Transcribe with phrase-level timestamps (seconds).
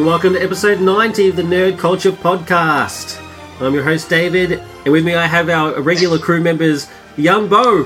[0.00, 3.20] Hello and welcome to episode 90 of the Nerd Culture Podcast.
[3.60, 6.88] I'm your host David, and with me I have our regular crew members,
[7.18, 7.82] Young Bo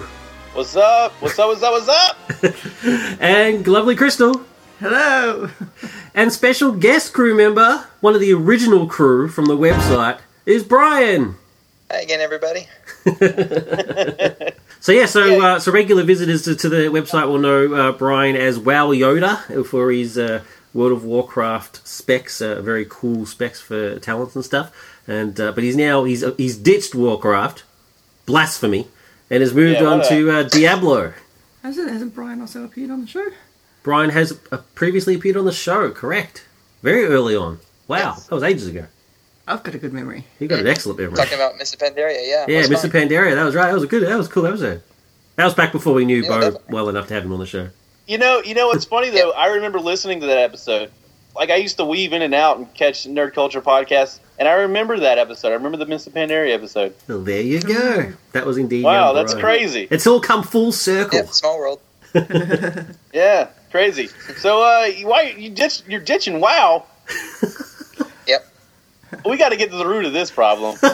[0.52, 1.10] What's up?
[1.20, 1.48] What's up?
[1.48, 2.16] What's up?
[2.38, 3.20] What's up?
[3.20, 4.42] and lovely Crystal,
[4.78, 5.50] Hello.
[6.14, 11.34] and special guest crew member, one of the original crew from the website, is Brian.
[11.90, 12.68] Hi again, everybody.
[14.84, 15.40] So yeah, so Yay.
[15.40, 19.64] uh, so regular visitors to, to the website will know uh, Brian as Wow Yoda
[19.64, 20.42] for his uh,
[20.74, 24.74] World of Warcraft specs, uh, very cool specs for talents and stuff.
[25.06, 27.62] And uh, but he's now he's he's ditched Warcraft,
[28.26, 28.88] blasphemy,
[29.30, 31.12] and has moved Yeah, on a- to uh, Diablo.
[31.62, 33.26] Hasn't, hasn't Brian also appeared on the show?
[33.82, 36.44] Brian has uh, previously appeared on the show, correct?
[36.82, 37.58] Very early on.
[37.88, 38.26] Wow, Yes.
[38.26, 38.86] that was ages ago.
[39.46, 40.26] I've got a good memory.
[40.38, 41.16] He got an excellent memory.
[41.16, 41.76] Talking about Mr.
[41.76, 42.46] Pandaria, yeah.
[42.48, 42.90] Yeah, Mr.
[42.90, 43.08] fine.
[43.08, 43.66] Pandaria, that was right.
[43.66, 44.02] That was a good.
[44.06, 44.82] That was a cool episode.
[45.36, 46.72] That was back before we knew Yeah, Bo definitely.
[46.74, 47.68] well enough to have him on the show.
[48.06, 49.30] You know, you know what's funny though?
[49.32, 50.90] I remember listening to that episode.
[51.34, 54.52] Like I used to weave in and out and catch nerd culture podcasts, and I
[54.52, 55.48] remember that episode.
[55.48, 56.10] I remember the Mr.
[56.10, 56.94] Pandaria episode.
[57.08, 58.12] Well, there you go.
[58.32, 58.84] That was indeed.
[58.84, 59.44] Wow, that's Brian.
[59.58, 59.88] crazy.
[59.90, 61.18] It's all come full circle.
[61.18, 61.80] Yeah, small world.
[63.12, 64.08] Yeah, crazy.
[64.36, 66.84] So, uh, why you ditch, you're ditching WoW?
[68.26, 68.46] Yep.
[69.26, 70.76] We got to get to the root of this problem.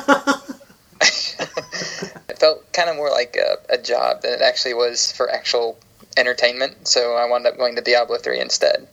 [1.01, 5.79] It felt kind of more like a, a job than it actually was for actual
[6.21, 6.87] entertainment.
[6.87, 8.87] So I wound up going to Diablo 3 instead.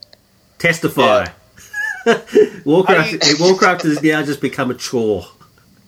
[0.57, 1.27] Testify.
[2.65, 3.23] Warcraft.
[3.23, 5.27] I- Warcraft has now just become a chore.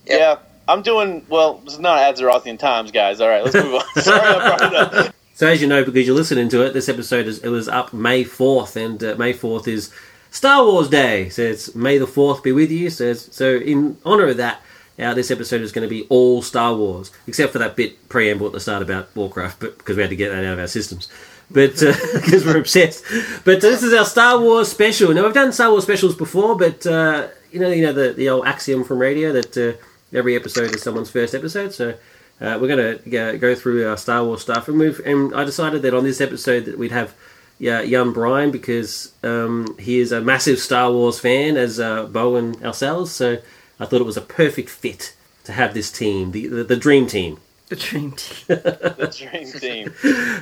[0.06, 0.20] Yep.
[0.20, 0.38] Yeah,
[0.68, 1.62] I'm doing well.
[1.66, 3.22] It's not Azerothian times, guys.
[3.22, 3.84] All right, let's move on.
[4.03, 4.75] Sorry, I brought it
[5.08, 5.16] up.
[5.34, 7.94] So as you know, because you're listening to it, this episode is it was up
[7.94, 9.92] May fourth, and uh, May fourth is
[10.31, 11.30] Star Wars Day.
[11.30, 12.90] So it's May the fourth be with you.
[12.90, 14.62] So it's, so in honor of that,
[14.97, 18.47] uh, this episode is going to be all Star Wars, except for that bit preamble
[18.47, 20.68] at the start about Warcraft, but because we had to get that out of our
[20.68, 21.08] systems.
[21.52, 21.74] But
[22.14, 23.04] because we're obsessed,
[23.44, 25.14] but this is our Star Wars special.
[25.14, 28.30] Now we've done Star Wars specials before, but uh, you know, you know the, the
[28.30, 29.74] old axiom from radio that uh,
[30.16, 31.74] every episode is someone's first episode.
[31.74, 31.96] So
[32.42, 35.82] uh, we're going to go, through our Star Wars stuff, and we've and I decided
[35.82, 37.16] that on this episode that we'd have
[37.60, 42.38] yeah, young Brian because um, he is a massive Star Wars fan, as uh, Bo
[42.64, 43.12] ourselves.
[43.12, 43.40] So
[43.80, 47.06] I thought it was a perfect fit to have this team, the the, the dream
[47.06, 47.40] team.
[47.69, 48.46] The dream team.
[48.47, 49.94] The dream team,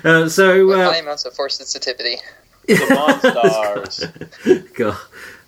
[0.04, 2.18] Uh, so With uh, high amounts of force sensitivity.
[2.68, 4.74] the Monstars.
[4.74, 4.98] God,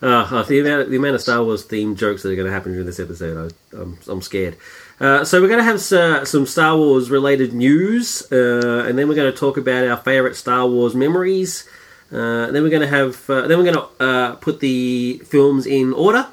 [0.02, 2.72] uh, the amount the amount of Star Wars themed jokes that are going to happen
[2.72, 4.56] during this episode, I, I'm I'm scared.
[5.02, 9.08] Uh, so we're going to have uh, some Star Wars related news, uh, and then
[9.10, 11.68] we're going to talk about our favorite Star Wars memories.
[12.12, 15.66] Uh, then we're going to have uh, then we're going to uh, put the films
[15.66, 16.28] in order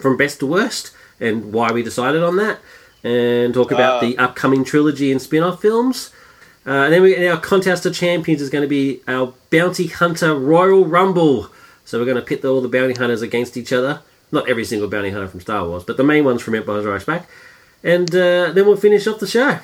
[0.00, 2.58] from best to worst and why we decided on that,
[3.02, 4.06] and talk about Uh.
[4.06, 6.10] the upcoming trilogy and spin-off films.
[6.66, 9.86] Uh, and then we, and our contest of champions is going to be our bounty
[9.86, 11.50] hunter Royal Rumble.
[11.84, 14.00] So we're going to pit all the bounty hunters against each other.
[14.30, 17.04] Not every single bounty hunter from Star Wars, but the main ones from Empire Strikes
[17.04, 17.28] Back.
[17.82, 19.58] And uh, then we'll finish off the show.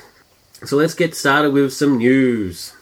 [0.65, 2.73] So let's get started with some news.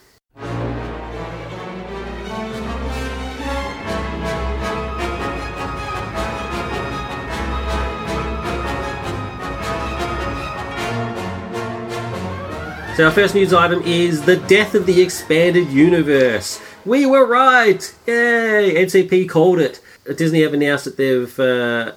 [12.95, 16.61] So our first news item is the death of the expanded universe.
[16.85, 17.93] We were right!
[18.07, 18.73] Yay!
[18.73, 19.81] NCP called it.
[20.15, 21.91] Disney have announced that they've uh,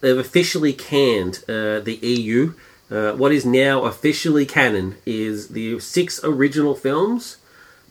[0.00, 2.54] they've officially canned uh, the EU.
[2.90, 7.36] Uh, what is now officially canon is the six original films,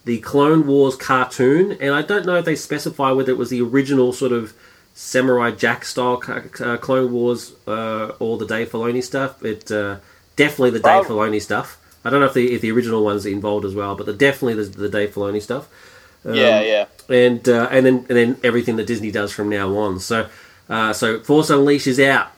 [0.04, 3.62] the Clone Wars cartoon, and I don't know if they specify whether it was the
[3.62, 4.54] original sort of
[4.94, 9.42] Samurai Jack style uh, Clone Wars uh, or the Dave Filoni stuff.
[9.42, 10.00] It uh,
[10.36, 11.80] definitely the Dave Filoni stuff.
[12.06, 14.64] I don't know if the if the original one's involved as well, but the, definitely
[14.64, 15.68] the, the Dave Filoni stuff
[16.34, 16.86] yeah, yeah.
[17.10, 20.00] and uh, and then and then everything that Disney does from now on.
[20.00, 20.30] So
[20.70, 22.32] uh, so Force Unleashed is out,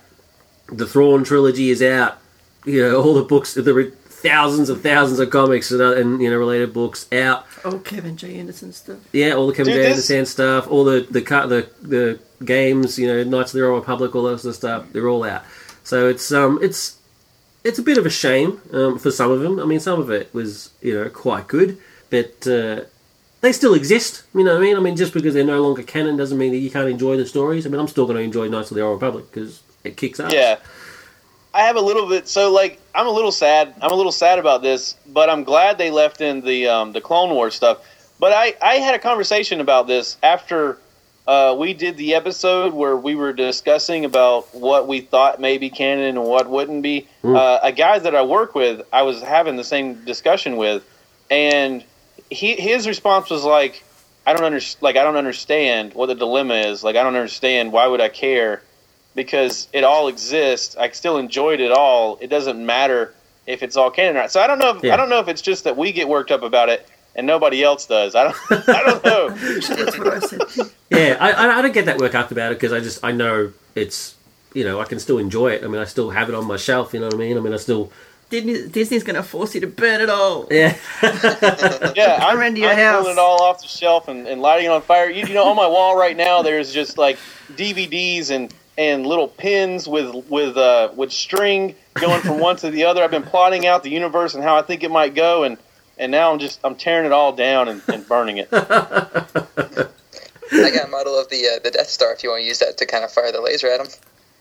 [0.67, 2.17] the Thrawn trilogy is out.
[2.65, 6.21] You know all the books, the re- thousands of thousands of comics and, uh, and
[6.21, 7.45] you know related books out.
[7.63, 8.39] Oh, Kevin J.
[8.39, 8.97] Anderson stuff.
[9.13, 9.93] Yeah, all the Kevin Dude, J.
[9.93, 13.67] this- Anderson stuff, all the the car, the the games, you know, Knights of the
[13.67, 14.85] Old Republic, all that sort of stuff.
[14.91, 15.43] They're all out.
[15.83, 16.96] So it's um it's
[17.63, 19.59] it's a bit of a shame um, for some of them.
[19.59, 21.77] I mean, some of it was you know quite good,
[22.09, 22.81] but uh,
[23.41, 24.23] they still exist.
[24.33, 24.77] You know what I mean?
[24.77, 27.25] I mean, just because they're no longer canon doesn't mean that you can't enjoy the
[27.25, 27.65] stories.
[27.65, 30.19] I mean, I'm still going to enjoy Knights of the Old Republic because it kicks
[30.19, 30.33] ass.
[30.33, 30.57] Yeah.
[31.53, 33.73] I have a little bit so like I'm a little sad.
[33.81, 37.01] I'm a little sad about this, but I'm glad they left in the um, the
[37.01, 37.79] Clone Wars stuff.
[38.19, 40.77] But I I had a conversation about this after
[41.27, 45.69] uh, we did the episode where we were discussing about what we thought may be
[45.69, 47.07] canon and what wouldn't be.
[47.23, 50.83] Uh, a guy that I work with, I was having the same discussion with,
[51.29, 51.83] and
[52.29, 53.83] he his response was like,
[54.25, 56.83] I don't under, like I don't understand what the dilemma is.
[56.83, 58.61] Like I don't understand why would I care
[59.13, 60.77] because it all exists.
[60.77, 62.17] I still enjoyed it all.
[62.21, 63.13] It doesn't matter
[63.45, 64.31] if it's all canon or not.
[64.31, 64.77] So I don't know.
[64.77, 64.93] If, Yeah.
[64.93, 67.63] I don't know if it's just that we get worked up about it and nobody
[67.63, 68.15] else does.
[68.15, 68.37] I don't.
[68.69, 69.29] I don't know.
[69.29, 70.71] That's what I said.
[70.89, 73.11] Yeah, I, I I don't get that work up about it because I just I
[73.11, 74.15] know it's
[74.53, 75.63] you know I can still enjoy it.
[75.63, 76.93] I mean, I still have it on my shelf.
[76.93, 77.37] You know what I mean?
[77.37, 77.91] I mean, I still
[78.29, 80.47] Disney, Disney's going to force you to burn it all.
[80.51, 80.75] yeah.
[81.95, 83.01] Yeah, I'm, Come into your I'm house.
[83.03, 85.09] pulling it all off the shelf and, and lighting it on fire.
[85.09, 87.17] You, you know, on my wall right now, there's just like
[87.53, 92.83] DVDs and, and little pins with with uh, with string going from one to the
[92.83, 93.01] other.
[93.03, 95.57] I've been plotting out the universe and how I think it might go, and
[95.99, 98.49] and now I'm just I'm tearing it all down and, and burning it.
[98.51, 98.61] I
[100.71, 102.77] got a model of the uh, the Death Star if you want to use that
[102.77, 103.87] to kind of fire the laser at him.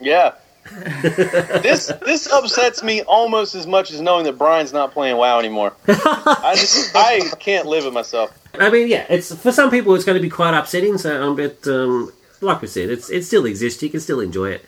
[0.01, 0.33] Yeah.
[0.67, 5.73] this this upsets me almost as much as knowing that Brian's not playing WoW anymore.
[5.87, 8.37] I just I can't live with myself.
[8.59, 10.99] I mean, yeah, it's for some people it's going to be quite upsetting.
[10.99, 13.81] So, um, but um, like we said, it's it still exists.
[13.83, 14.65] You can still enjoy it,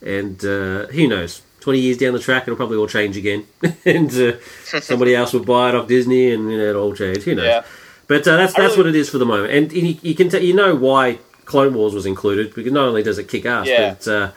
[0.00, 1.42] and uh, who knows?
[1.62, 3.46] Twenty years down the track, it'll probably all change again,
[3.84, 4.32] and uh,
[4.80, 7.22] somebody else will buy it off Disney, and you know, it'll all change.
[7.22, 7.46] Who knows?
[7.46, 7.64] Yeah.
[8.08, 10.28] But uh, that's that's really- what it is for the moment, and you, you can
[10.28, 13.68] t- you know why Clone Wars was included because not only does it kick ass,
[13.68, 13.94] Yeah.
[13.94, 14.30] but uh,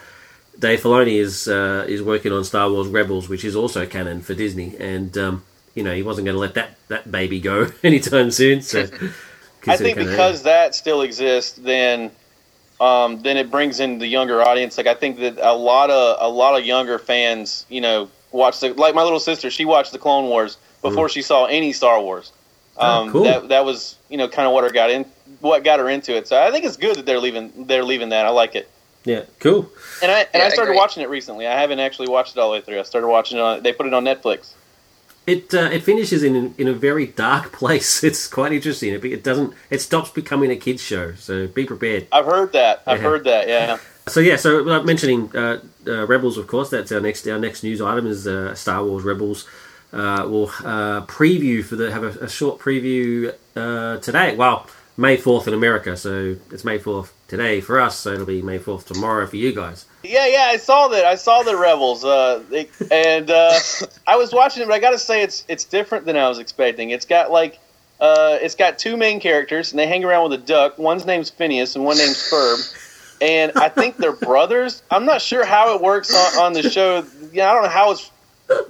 [0.58, 4.34] Dave Filoni is uh, is working on Star Wars Rebels, which is also canon for
[4.34, 5.42] Disney, and um,
[5.74, 8.62] you know he wasn't going to let that that baby go anytime soon.
[8.62, 8.88] So
[9.66, 12.12] I think because that still exists, then
[12.80, 14.76] um, then it brings in the younger audience.
[14.76, 18.60] Like I think that a lot of a lot of younger fans, you know, watch
[18.60, 19.50] the like my little sister.
[19.50, 22.32] She watched the Clone Wars before she saw any Star Wars.
[22.78, 23.24] Oh, Um, cool.
[23.24, 25.04] That that was you know kind of what her got in
[25.40, 26.28] what got her into it.
[26.28, 28.26] So I think it's good that they're leaving they're leaving that.
[28.26, 28.68] I like it.
[29.04, 29.70] yeah, cool.
[30.02, 30.76] And I and Yeah, I I started agree.
[30.78, 31.46] watching it recently.
[31.46, 32.78] I haven't actually watched it all the way through.
[32.78, 33.40] I started watching it.
[33.40, 34.50] on They put it on Netflix.
[35.26, 38.04] It uh, it finishes in in a very dark place.
[38.04, 38.92] It's quite interesting.
[38.94, 39.52] It, it doesn't.
[39.70, 41.14] It stops becoming a kids show.
[41.14, 42.06] So be prepared.
[42.12, 42.82] I've heard that.
[42.86, 43.08] I've Yeah.
[43.08, 43.48] heard that.
[43.48, 43.78] Yeah.
[44.08, 47.64] So yeah, so like mentioning uh, uh, Rebels, of course, that's our next our next
[47.64, 49.48] news item is uh, Star Wars Rebels.
[49.92, 54.36] Uh, we'll uh, preview for the have a, a short preview uh, today.
[54.36, 57.98] Well, May fourth in America, so it's May fourth today for us.
[57.98, 59.86] So it'll be May fourth tomorrow for you guys.
[60.08, 61.04] Yeah, yeah, I saw that.
[61.04, 63.58] I saw the Rebels, uh, they, and uh,
[64.06, 66.38] I was watching it, but I got to say it's it's different than I was
[66.38, 66.90] expecting.
[66.90, 67.58] It's got like
[68.00, 70.78] uh, it's got two main characters, and they hang around with a duck.
[70.78, 74.82] One's name's Phineas, and one name's Ferb, and I think they're brothers.
[74.90, 77.04] I'm not sure how it works on, on the show.
[77.32, 78.10] Yeah, I don't know how it's,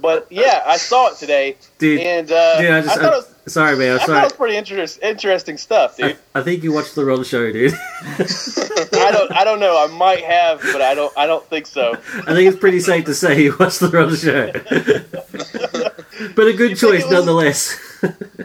[0.01, 3.17] but yeah, I saw it today, Dude, and uh, dude, I just I thought it
[3.17, 3.91] was, sorry, man.
[3.91, 4.23] I'm I thought it sorry.
[4.23, 6.17] was pretty interest, interesting stuff, dude.
[6.35, 7.73] I think you watched the wrong show, dude.
[8.01, 9.77] I don't, I don't know.
[9.83, 11.93] I might have, but I don't, I don't think so.
[11.93, 14.51] I think it's pretty safe to say you watched the wrong show.
[16.35, 17.79] but a good think choice was- nonetheless.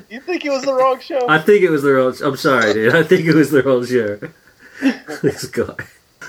[0.09, 1.29] You think it was the wrong show?
[1.29, 2.15] I think it was the wrong.
[2.25, 2.95] I'm sorry, dude.
[2.95, 4.19] I think it was the wrong show.
[5.23, 5.75] this guy.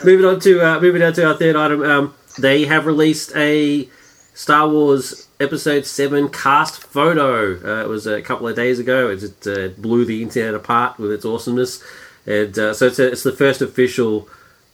[0.03, 1.81] Moving on to uh, moving on to our third item.
[1.83, 3.87] Um, they have released a
[4.33, 7.55] Star Wars Episode Seven cast photo.
[7.63, 9.09] Uh, it was a couple of days ago.
[9.09, 11.83] It just uh, blew the internet apart with its awesomeness,
[12.25, 14.27] and uh, so it's, a, it's the first official.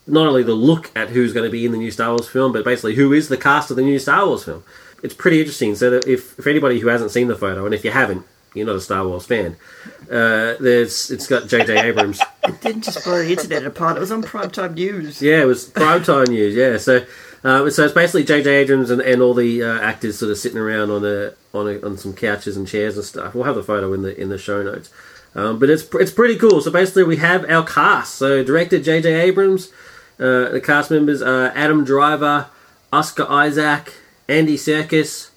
[0.07, 2.51] Not only the look at who's going to be in the new Star Wars film,
[2.51, 4.63] but basically who is the cast of the new Star Wars film.
[5.03, 5.75] It's pretty interesting.
[5.75, 8.75] So if, if anybody who hasn't seen the photo, and if you haven't, you're not
[8.75, 9.55] a Star Wars fan.
[10.03, 11.77] Uh, there's it's got J.J.
[11.87, 12.19] Abrams.
[12.47, 13.97] It didn't just blow the internet apart.
[13.97, 15.21] It was on primetime news.
[15.21, 16.55] Yeah, it was primetime news.
[16.55, 17.05] Yeah, so
[17.43, 18.49] uh, so it's basically J.J.
[18.49, 21.85] Abrams and, and all the uh, actors sort of sitting around on a on a,
[21.85, 23.33] on some couches and chairs and stuff.
[23.33, 24.91] We'll have the photo in the in the show notes.
[25.35, 26.61] Um, but it's it's pretty cool.
[26.61, 28.15] So basically, we have our cast.
[28.15, 29.13] So director J.J.
[29.13, 29.71] Abrams.
[30.19, 32.47] Uh, the cast members are Adam Driver,
[32.91, 33.93] Oscar Isaac,
[34.27, 35.28] Andy Serkis.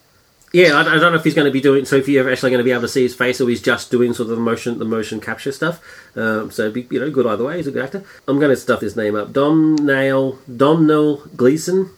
[0.53, 1.85] Yeah, I, I don't know if he's going to be doing.
[1.87, 3.91] So if you're actually going to be able to see his face, or he's just
[3.91, 5.81] doing sort of the motion, the motion capture stuff.
[6.17, 7.57] Um, so it'd be, you know, good either way.
[7.57, 8.05] He's a good actor.
[8.29, 9.33] I'm going to stuff his name up.
[9.33, 11.91] Dom Nail, Domhnall Gleeson,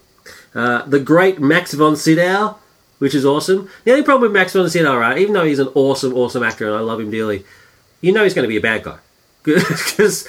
[0.55, 2.59] uh, the great Max von Sydow,
[3.01, 3.69] which is awesome.
[3.85, 5.19] The only problem with Max von Sydow, right?
[5.19, 7.45] Even though he's an awesome, awesome actor and I love him dearly,
[8.01, 8.99] you know he's going to be a bad guy
[9.43, 10.29] because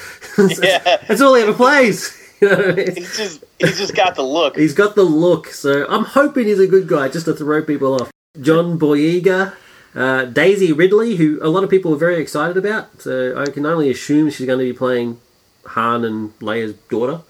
[0.63, 0.79] Yeah.
[1.07, 2.21] that's all he ever plays.
[2.41, 2.95] You know I mean?
[2.95, 4.57] He's just, he's just got the look.
[4.57, 7.93] He's got the look, so I'm hoping he's a good guy just to throw people
[7.93, 8.11] off.
[8.41, 9.53] John Boyega,
[9.93, 13.01] uh, Daisy Ridley, who a lot of people are very excited about.
[13.01, 15.19] So I can only assume she's going to be playing
[15.67, 17.21] Han and Leia's daughter.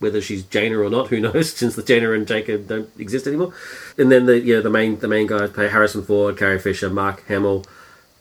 [0.00, 1.52] Whether she's Jaina or not, who knows?
[1.52, 3.52] Since the Jaina and Jacob don't exist anymore.
[3.96, 6.88] And then the you know the main the main guys play Harrison Ford, Carrie Fisher,
[6.88, 7.64] Mark Hamill,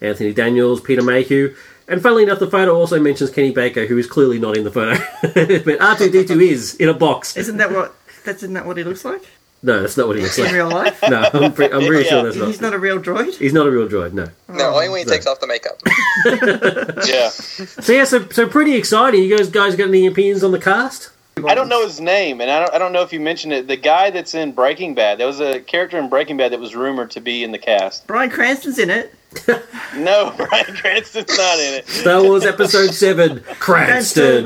[0.01, 1.55] Anthony Daniels, Peter Mayhew.
[1.87, 4.71] And funnily enough, the photo also mentions Kenny Baker, who is clearly not in the
[4.71, 4.97] photo.
[5.21, 7.37] but R2D2 is in a box.
[7.37, 7.95] Isn't that what?
[8.25, 9.23] That's isn't that what he looks like?
[9.67, 10.47] No, that's not what he looks like.
[10.47, 11.03] In real life?
[11.09, 12.47] No, I'm, pre- I'm pretty sure that's not.
[12.47, 13.35] He's not a real droid?
[13.37, 14.13] He's not a real droid.
[14.13, 14.29] No.
[14.47, 15.11] No, only when he no.
[15.11, 15.77] takes off the makeup.
[17.05, 19.23] Yeah, So yeah, so so pretty exciting.
[19.23, 21.11] You guys guys got any opinions on the cast?
[21.45, 23.67] I don't know his name, and I don't, I don't know if you mentioned it.
[23.67, 26.75] The guy that's in Breaking Bad, there was a character in Breaking Bad that was
[26.75, 28.07] rumored to be in the cast.
[28.07, 29.13] Bryan Cranston's in it.
[29.95, 31.87] No, Bryan Cranston's not in it.
[31.87, 34.45] Star Wars Episode Seven, Cranston.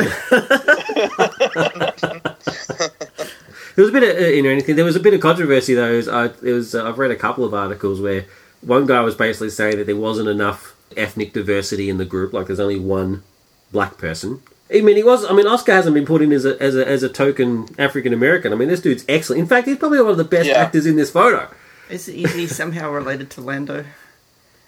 [3.75, 4.75] There was a bit of uh, you know anything.
[4.75, 5.91] There was a bit of controversy though.
[5.93, 8.25] It was, I, it was uh, I've read a couple of articles where
[8.61, 12.33] one guy was basically saying that there wasn't enough ethnic diversity in the group.
[12.33, 13.23] Like there's only one
[13.71, 14.41] black person.
[14.73, 15.25] I mean, he was.
[15.25, 18.13] I mean, Oscar hasn't been put in as a as a, as a token African
[18.13, 18.53] American.
[18.53, 19.41] I mean, this dude's excellent.
[19.41, 20.55] In fact, he's probably one of the best Yeah.
[20.59, 21.49] actors in this photo.
[21.89, 23.85] Is, is he somehow related to Lando?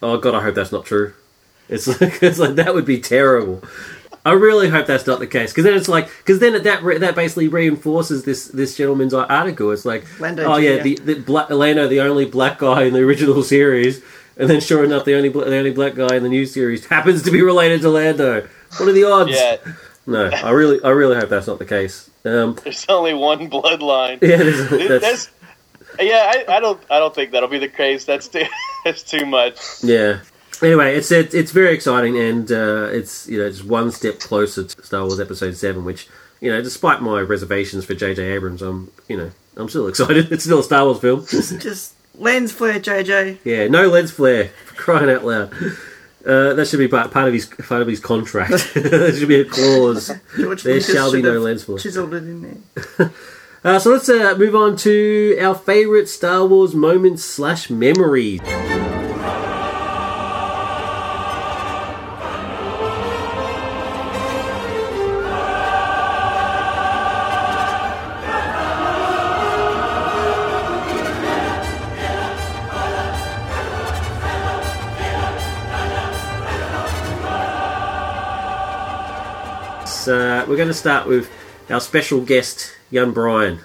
[0.06, 1.14] Oh God, I hope that's not true.
[1.70, 3.64] It's like it's like that would be terrible.
[4.26, 6.98] I really hope that's not the case because then it's like because then that re-
[7.00, 9.72] that basically reinforces this this gentleman's article.
[9.72, 13.02] It's like Lando oh yeah, the, the black Lando, the only black guy in the
[13.02, 14.02] original series,
[14.38, 16.86] and then sure enough, the only bla- the only black guy in the new series
[16.86, 18.48] happens to be related to Lando.
[18.78, 19.32] What are the odds?
[19.32, 19.58] Yeah,
[20.08, 22.10] No, I really I really hope that's not the case.
[22.24, 24.20] Um, there's only one bloodline.
[24.22, 25.30] yeah, there's- that's, That's,
[26.00, 28.06] yeah, I, I don't I don't think that'll be the case.
[28.06, 28.46] That's too
[28.86, 29.60] that's too much.
[29.84, 30.22] Yeah.
[30.62, 34.64] Anyway, it's it's, it's very exciting, and uh, it's you know just one step closer
[34.64, 36.08] to Star Wars Episode Seven, which
[36.42, 38.22] you know, despite my reservations for J.J.
[38.34, 40.32] Abrams, I'm you know I'm still excited.
[40.32, 41.26] It's still a Star Wars film.
[41.26, 43.40] Just lens flare, JJ.
[43.44, 45.52] yeah, no lens flare for crying out loud.
[46.26, 48.72] Uh, that should be part, part of his part of his contract.
[48.76, 50.12] there should be a clause.
[50.38, 51.80] George There shall be no lens flare.
[51.80, 52.64] Chiseled it in
[52.98, 53.12] there.
[53.66, 58.42] Uh, so let's uh, move on to our favorite Star Wars moments slash memories.
[80.48, 81.32] We're going to start with
[81.70, 83.60] our special guest, young Brian.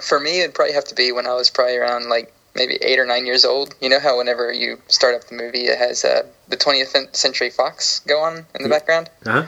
[0.00, 2.98] For me, it'd probably have to be when I was probably around like maybe eight
[2.98, 3.74] or nine years old.
[3.80, 7.50] You know how whenever you start up the movie, it has uh, the 20th Century
[7.50, 9.10] Fox go on in the background.
[9.26, 9.46] Uh-huh.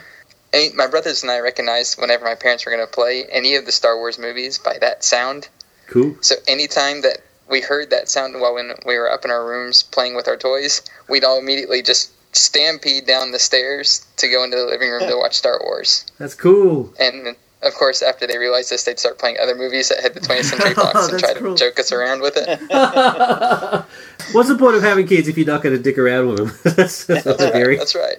[0.53, 3.67] And my brothers and I recognized whenever my parents were going to play any of
[3.67, 5.49] the Star Wars movies by that sound.
[5.89, 6.17] Cool.
[6.21, 9.83] So anytime that we heard that sound while when we were up in our rooms
[9.83, 14.57] playing with our toys, we'd all immediately just stampede down the stairs to go into
[14.57, 16.07] the living room to watch Star Wars.
[16.19, 16.93] That's cool.
[16.99, 20.21] And of course, after they realized this, they'd start playing other movies that had the
[20.21, 22.61] 20th Century oh, Fox and That's try to joke us around with it.
[24.33, 26.75] What's the point of having kids if you're not going to dick around with them?
[26.77, 27.77] that's, that's my theory.
[27.77, 28.17] That's right.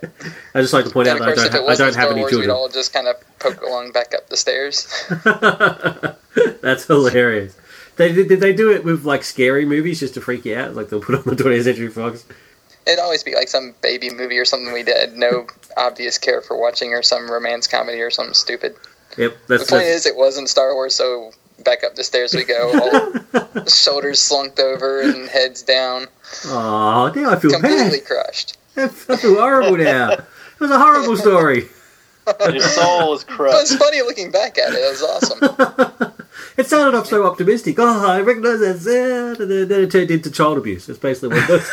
[0.56, 2.22] I just like to point And out that I don't, I don't have Star any
[2.22, 4.88] Wars, we'd all just kind of poke along back up the stairs.
[6.62, 7.56] That's hilarious.
[7.98, 10.76] They, did, did they do it with like scary movies just to freak you out?
[10.76, 12.26] Like they'll put on the 20th Century Fox.
[12.88, 16.56] It'd always be like some baby movie or something we did, no obvious care for
[16.58, 18.76] watching, or some romance comedy or something stupid.
[19.18, 21.32] Yep, The point that's is, it wasn't Star Wars, so
[21.64, 26.08] back up the stairs we go, all shoulders slunked over and heads down,
[26.48, 28.06] oh, now I feel completely bad.
[28.06, 28.58] crushed.
[28.78, 30.12] I feel horrible now.
[30.12, 30.24] It
[30.60, 31.68] was a horrible story.
[32.52, 33.62] Your soul is But crushed.
[33.72, 34.78] it's funny looking back at it.
[34.78, 36.25] It was awesome.
[36.58, 37.78] It started off so optimistic.
[37.80, 40.86] Oh, I recognise that sound, and then, then it turned into child abuse.
[40.86, 41.68] That's basically what it was.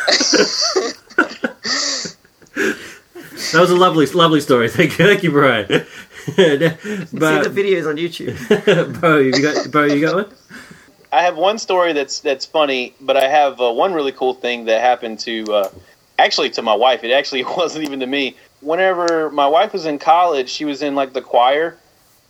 [3.51, 4.69] that was a lovely, lovely story.
[4.69, 5.85] Thank you, thank you, Brian.
[6.37, 6.55] You see
[7.17, 9.01] the videos on YouTube.
[9.01, 10.33] bro, you got, bro, you got one?
[11.11, 14.65] I have one story that's that's funny, but I have uh, one really cool thing
[14.65, 15.69] that happened to uh,
[16.17, 17.03] actually to my wife.
[17.03, 18.37] It actually wasn't even to me.
[18.61, 21.77] Whenever my wife was in college, she was in like the choir,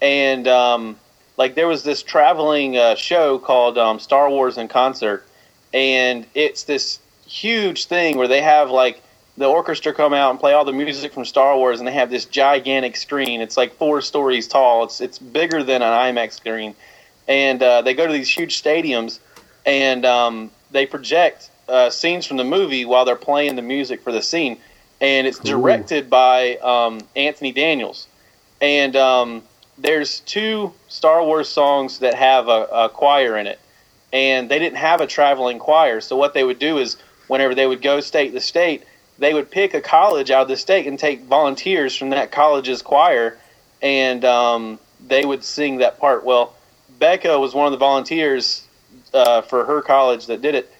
[0.02, 0.98] and um,
[1.38, 5.25] like there was this traveling uh, show called um, Star Wars in Concert,
[5.74, 9.02] and it's this huge thing where they have like
[9.38, 12.12] the orchestra come out and play all the music from Star Wars, and they have
[12.12, 13.42] this gigantic screen.
[13.42, 14.84] It's like four stories tall.
[14.84, 16.75] It's it's bigger than an IMAX screen,
[17.28, 19.20] and uh, they go to these huge stadiums,
[19.66, 24.12] and um, they project uh, scenes from the movie while they're playing the music for
[24.12, 24.58] the scene,
[25.02, 28.08] and it's directed by um, Anthony Daniels,
[28.62, 29.42] and um,
[29.77, 33.60] there's two Star Wars songs that have a, a choir in it,
[34.12, 36.01] and they didn't have a traveling choir.
[36.01, 38.84] So what they would do is, whenever they would go state to state,
[39.20, 42.82] they would pick a college out of the state and take volunteers from that college's
[42.82, 43.38] choir,
[43.82, 46.24] and um, they would sing that part.
[46.24, 46.53] Well,
[47.00, 48.68] Becca was one of the volunteers
[49.13, 50.72] uh, for her college that did it.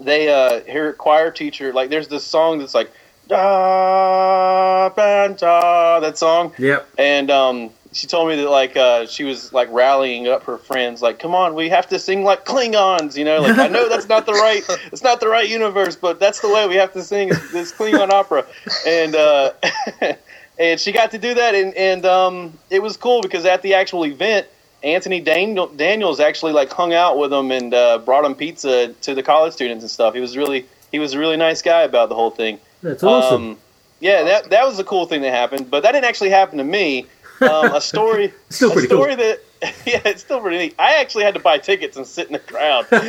[0.00, 2.90] They uh, her choir teacher like there's this song that's like
[3.28, 6.88] da da that song Yep.
[6.98, 11.02] and um, she told me that like uh, she was like rallying up her friends,
[11.02, 13.40] like, "Come on, we have to sing like Klingons," you know.
[13.40, 16.48] Like I know that's not the right, it's not the right universe, but that's the
[16.48, 18.46] way we have to sing this Klingon opera,
[18.86, 19.52] and uh,
[20.58, 23.74] and she got to do that, and and um, it was cool because at the
[23.74, 24.46] actual event,
[24.82, 29.14] Anthony Daniel, Daniels actually like hung out with them and uh, brought them pizza to
[29.14, 30.14] the college students and stuff.
[30.14, 32.58] He was really he was a really nice guy about the whole thing.
[32.82, 33.50] That's awesome.
[33.50, 33.58] Um,
[34.00, 36.64] yeah, that that was a cool thing that happened, but that didn't actually happen to
[36.64, 37.06] me.
[37.40, 38.98] Um, a story, Still a pretty cool.
[38.98, 39.40] story that,
[39.86, 40.74] yeah, it's still pretty neat.
[40.78, 43.02] I actually had to buy tickets and sit in the crowd, and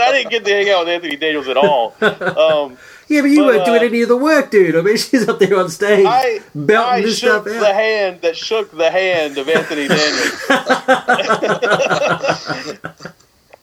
[0.00, 1.94] I didn't get to hang out with Anthony Daniels at all.
[2.00, 2.76] Um,
[3.08, 4.76] yeah, but you but, weren't doing uh, any of the work, dude.
[4.76, 8.20] I mean, she's up there on stage I, belting I this shook stuff the hand
[8.22, 10.40] that shook the hand of Anthony Daniels.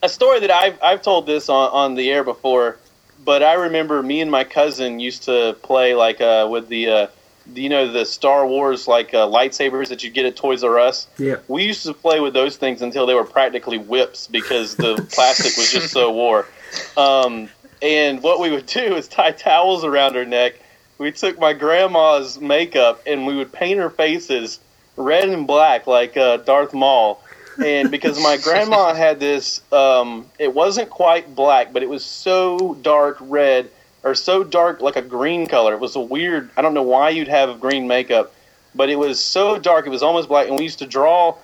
[0.03, 2.77] a story that I've I've told this on, on the air before,
[3.23, 6.93] but I remember me and my cousin used to play like uh, with the uh,
[6.97, 7.11] the-
[7.53, 11.07] you know the Star Wars like uh, lightsabers that you get at Toys R Us.
[11.17, 11.37] Yeah.
[11.47, 15.57] We used to play with those things until they were practically whips because the plastic
[15.57, 16.47] was just so wore.
[16.95, 17.49] Um,
[17.81, 20.55] and what we would do is tie towels around her neck.
[20.97, 24.59] We took my grandma's makeup and we would paint her faces
[24.95, 27.21] red and black like uh, Darth Maul.
[27.63, 32.75] And because my grandma had this, um, it wasn't quite black, but it was so
[32.81, 33.71] dark red
[34.07, 35.73] or so dark like a green color.
[35.73, 36.49] It was a weird.
[36.55, 38.33] I don't know why you'd have green makeup,
[38.73, 39.85] but it was so dark.
[39.85, 41.35] It was almost black, and we used to draw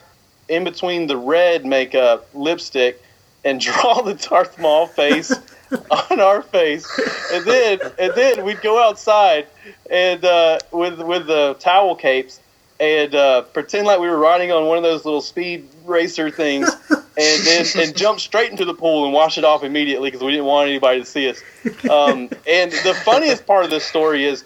[0.48, 3.02] in between the red makeup lipstick
[3.44, 5.34] and draw the Darth Maul face
[6.12, 6.88] on our face,
[7.34, 9.48] and then and then we'd go outside
[9.90, 12.40] and uh, with with the towel capes
[12.80, 16.70] and uh, pretend like we were riding on one of those little speed racer things,
[17.18, 20.32] and then and jump straight into the pool and wash it off immediately because we
[20.32, 21.42] didn't want anybody to see us.
[21.90, 24.44] Um, and the funniest part of this story is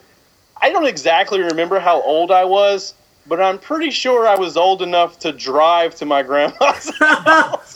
[0.61, 2.93] I don't exactly remember how old I was.
[3.27, 7.75] But I'm pretty sure I was old enough to drive to my grandma's house.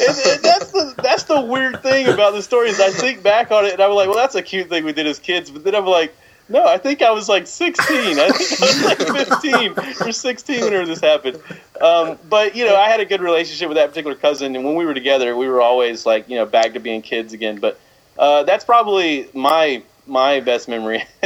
[0.00, 3.50] and, and that's the that's the weird thing about the story is I think back
[3.50, 5.50] on it and I'm like, well, that's a cute thing we did as kids.
[5.50, 6.16] But then I'm like,
[6.50, 7.86] no, I think I was like 16.
[8.18, 11.40] I think I was like 15 or 16 whenever this happened.
[11.80, 14.74] Um, but you know, I had a good relationship with that particular cousin, and when
[14.74, 17.58] we were together, we were always like, you know, back to being kids again.
[17.60, 17.80] But
[18.18, 21.04] uh, that's probably my my best memory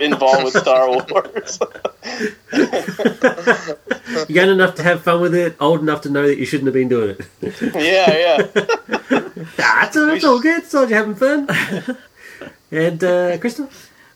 [0.00, 1.58] involved with Star Wars.
[4.28, 6.74] Young enough to have fun with it, old enough to know that you shouldn't have
[6.74, 7.62] been doing it.
[7.74, 9.20] yeah, yeah.
[9.58, 10.62] Ah, it's, all- it's all good.
[10.62, 11.48] It's all you're having fun.
[12.70, 13.70] and uh, Crystal,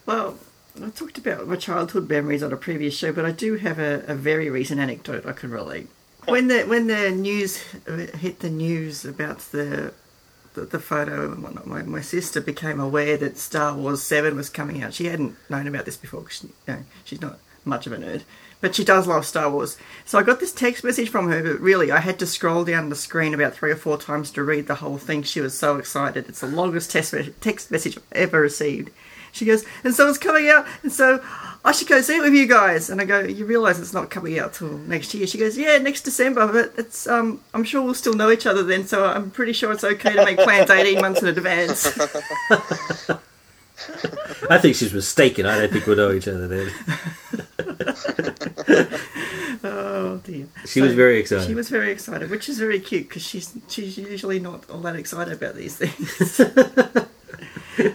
[0.07, 0.39] Well,
[0.83, 4.05] I talked about my childhood memories on a previous show, but I do have a,
[4.07, 5.89] a very recent anecdote I can relate.
[6.27, 9.93] When the when the news hit the news about the
[10.55, 14.83] the, the photo whatnot, my, my sister became aware that Star Wars Seven was coming
[14.83, 14.95] out.
[14.95, 17.97] She hadn't known about this before because she, you know, she's not much of a
[17.97, 18.23] nerd,
[18.61, 19.77] but she does love Star Wars.
[20.05, 22.89] So I got this text message from her, but really I had to scroll down
[22.89, 25.23] the screen about three or four times to read the whole thing.
[25.23, 26.29] She was so excited.
[26.29, 28.91] It's the longest text text message I've ever received.
[29.35, 31.21] She goes, and so it's coming out, and so
[31.65, 32.89] I should go see it with you guys.
[32.89, 35.27] And I go, you realise it's not coming out till next year?
[35.27, 38.63] She goes, yeah, next December, but it's um, I'm sure we'll still know each other
[38.63, 41.87] then, so I'm pretty sure it's okay to make plans 18 months in advance.
[44.49, 45.47] I think she's mistaken.
[45.47, 46.71] I don't think we'll know each other then.
[49.65, 50.47] oh dear.
[50.65, 51.49] She was very excited.
[51.49, 54.95] She was very excited, which is very cute because she's she's usually not all that
[54.95, 56.41] excited about these things.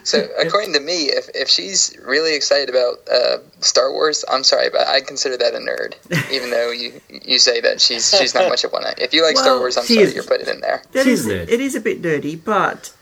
[0.04, 4.70] So, according to me, if, if she's really excited about uh, Star Wars, I'm sorry,
[4.70, 5.96] but I consider that a nerd.
[6.34, 8.84] Even though you you say that she's she's not much of one.
[8.98, 10.84] If you like Star Wars, I'm sorry is- you're putting in there.
[10.92, 11.50] That She's is, a nerd.
[11.50, 12.94] it is a bit nerdy, but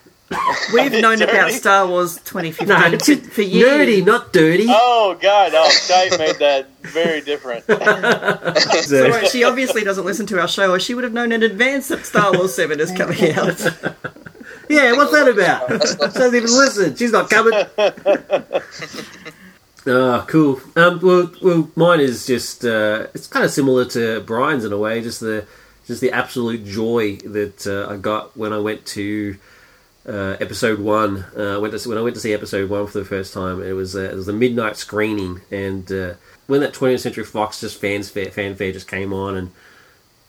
[0.73, 3.69] we've known about Star Wars 2015 no, for, for years.
[3.87, 4.65] nerdy, not dirty.
[4.67, 7.65] Oh God, oh Skype made that very different.
[7.65, 11.31] So- So, right, she obviously doesn't listen to our show, or she would have known
[11.31, 13.59] in advance that Star Wars 7 is coming out.
[14.69, 15.69] yeah, what's that about?
[15.87, 16.95] She doesn't even listen.
[16.95, 17.65] She's not coming.
[19.89, 20.59] Ah, cool.
[20.75, 24.77] Um, well, well, mine is just uh, it's kind of similar to Brian's in a
[24.77, 25.01] way.
[25.01, 25.45] Just the
[25.85, 29.37] just the absolute joy that uh, I got when I went to
[30.07, 31.25] uh, episode one.
[31.37, 33.61] Uh, went to when I went to see episode one for the first time.
[33.61, 36.13] It was uh, it was a midnight screening, and uh,
[36.47, 39.51] when that 20th Century Fox just fanfare fanfare just came on, and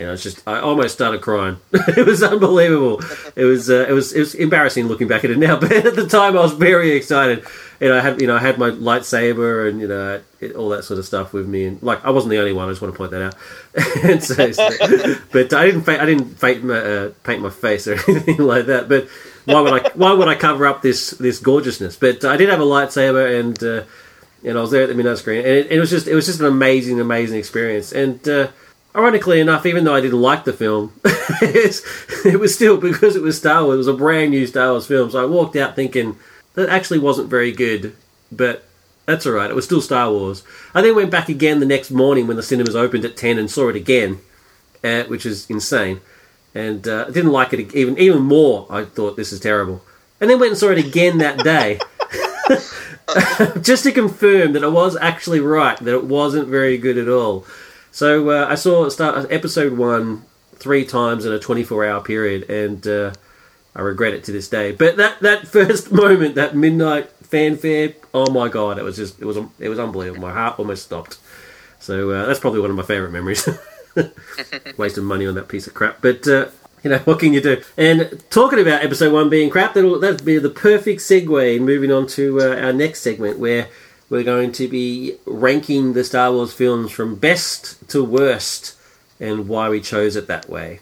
[0.00, 1.58] and I was just I almost started crying.
[1.72, 3.00] it was unbelievable.
[3.36, 5.96] It was uh, it was it was embarrassing looking back at it now, but at
[5.96, 7.44] the time I was very excited.
[7.80, 10.82] And I had you know I had my lightsaber and you know it, all that
[10.82, 12.66] sort of stuff with me, and like I wasn't the only one.
[12.68, 14.20] I just want to point that out.
[14.22, 17.92] so, so- but I didn't fa- I didn't paint my, uh, paint my face or
[18.08, 18.88] anything like that.
[18.88, 19.06] But
[19.48, 21.96] why would I why would I cover up this this gorgeousness?
[21.96, 23.62] But I did have a lightsaber and.
[23.62, 23.82] Uh,
[24.44, 26.26] and I was there at the midnight screen, and it, it was just it was
[26.26, 27.92] just an amazing, amazing experience.
[27.92, 28.48] And uh,
[28.94, 33.37] ironically enough, even though I didn't like the film, it was still because it was
[33.37, 33.74] Star Wars.
[33.74, 36.18] It was a brand new Star Wars film, so I walked out thinking
[36.54, 37.96] that actually wasn't very good,
[38.30, 38.64] but
[39.06, 39.50] that's all right.
[39.50, 40.44] It was still Star Wars.
[40.74, 43.50] I then went back again the next morning when the cinemas opened at ten and
[43.50, 44.20] saw it again,
[44.84, 46.00] uh, which is insane.
[46.54, 48.66] And uh, didn't like it even even more.
[48.70, 49.82] I thought this is terrible,
[50.20, 51.78] and then went and saw it again that day.
[53.62, 57.46] just to confirm that I was actually right, that it wasn't very good at all.
[57.90, 60.24] So uh, I saw start episode one
[60.56, 63.12] three times in a 24 hour period, and uh,
[63.74, 64.72] I regret it to this day.
[64.72, 69.24] But that that first moment, that midnight fanfare, oh my god, it was just it
[69.24, 70.22] was it was unbelievable.
[70.22, 71.18] My heart almost stopped.
[71.80, 73.48] So uh, that's probably one of my favorite memories.
[74.76, 76.26] Wasting money on that piece of crap, but.
[76.26, 76.46] Uh,
[76.84, 77.61] you know what can you do?
[77.76, 81.61] And talking about episode one being crap, that'll that'd be the perfect segue.
[81.61, 83.66] Moving on to uh, our next segment, where
[84.08, 88.76] we're going to be ranking the Star Wars films from best to worst,
[89.18, 90.78] and why we chose it that way.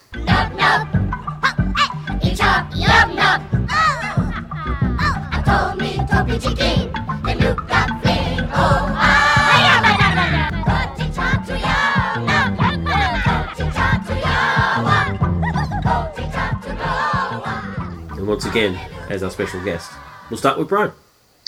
[2.46, 3.42] Up, yum nub.
[3.68, 5.96] I told me
[6.54, 6.90] thing.
[8.52, 9.15] Oh, I.
[18.26, 18.74] And once again,
[19.08, 19.88] as our special guest,
[20.30, 20.90] we'll start with Brian.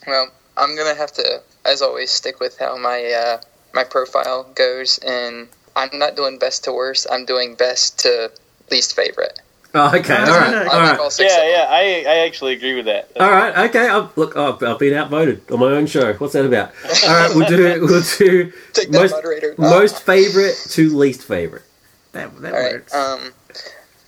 [0.06, 3.40] Well, I'm gonna have to, as always, stick with how my uh,
[3.74, 7.08] my profile goes, and I'm not doing best to worst.
[7.10, 8.30] I'm doing best to
[8.70, 9.40] least favorite.
[9.74, 10.70] Oh, okay, all No, right, no, no.
[10.70, 13.10] all I like right, all six of Yeah, yeah, I I actually agree with that.
[13.18, 13.88] all right, okay.
[13.88, 16.12] I've, look, I've, I've been outvoted on my own show.
[16.14, 16.70] What's that about?
[17.08, 19.56] All right, we'll do it we'll do Take that, most moderator.
[19.58, 21.64] most favorite to least favorite.
[22.12, 22.72] That, that All right.
[22.74, 22.94] works.
[22.94, 23.32] Um,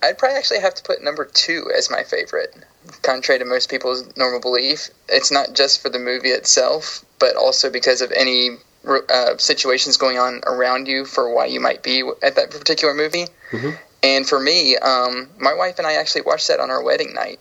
[0.03, 2.55] I'd probably actually have to put number two as my favorite.
[3.03, 7.71] Contrary to most people's normal belief, it's not just for the movie itself, but also
[7.71, 12.35] because of any uh, situations going on around you for why you might be at
[12.37, 13.27] that particular movie.
[13.53, 13.77] Mhm.
[14.03, 17.39] And for me, um, my wife and I actually watched that on our wedding night,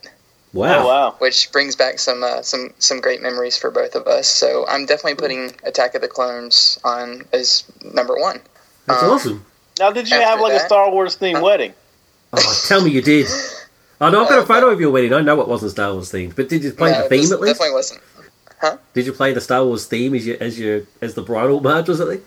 [0.52, 0.84] Wow.
[0.84, 1.16] Oh wow.
[1.20, 4.28] which brings back some uh, some some great memories for both of us.
[4.28, 8.42] So I'm definitely putting Attack of the Clones on as number one.
[8.88, 9.46] That's Um, awesome.
[9.80, 11.74] Now, did you have like a Star Wars themed wedding?
[12.34, 13.28] Oh, tell me you did.
[14.02, 15.14] I know I've got a photo of your wedding.
[15.14, 17.20] I know it wasn't Star Wars themed, but did you play No, the it theme
[17.22, 17.54] was- at least?
[17.60, 18.02] Definitely wasn't.
[18.62, 18.78] Huh?
[18.94, 21.90] Did you play the Star Wars theme as your as your as the bridal march
[21.90, 22.22] or something?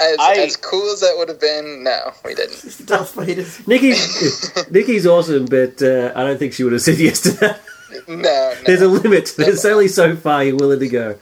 [0.00, 2.64] As, I- as cool as that would have been, no, we didn't.
[2.64, 3.66] It's Darth Vader's.
[3.68, 7.60] Nikki's Nikki's awesome, but uh, I don't think she would have said yes to that.
[8.08, 8.54] No, no.
[8.66, 9.34] There's a limit.
[9.36, 11.18] There's only so far you're willing to go.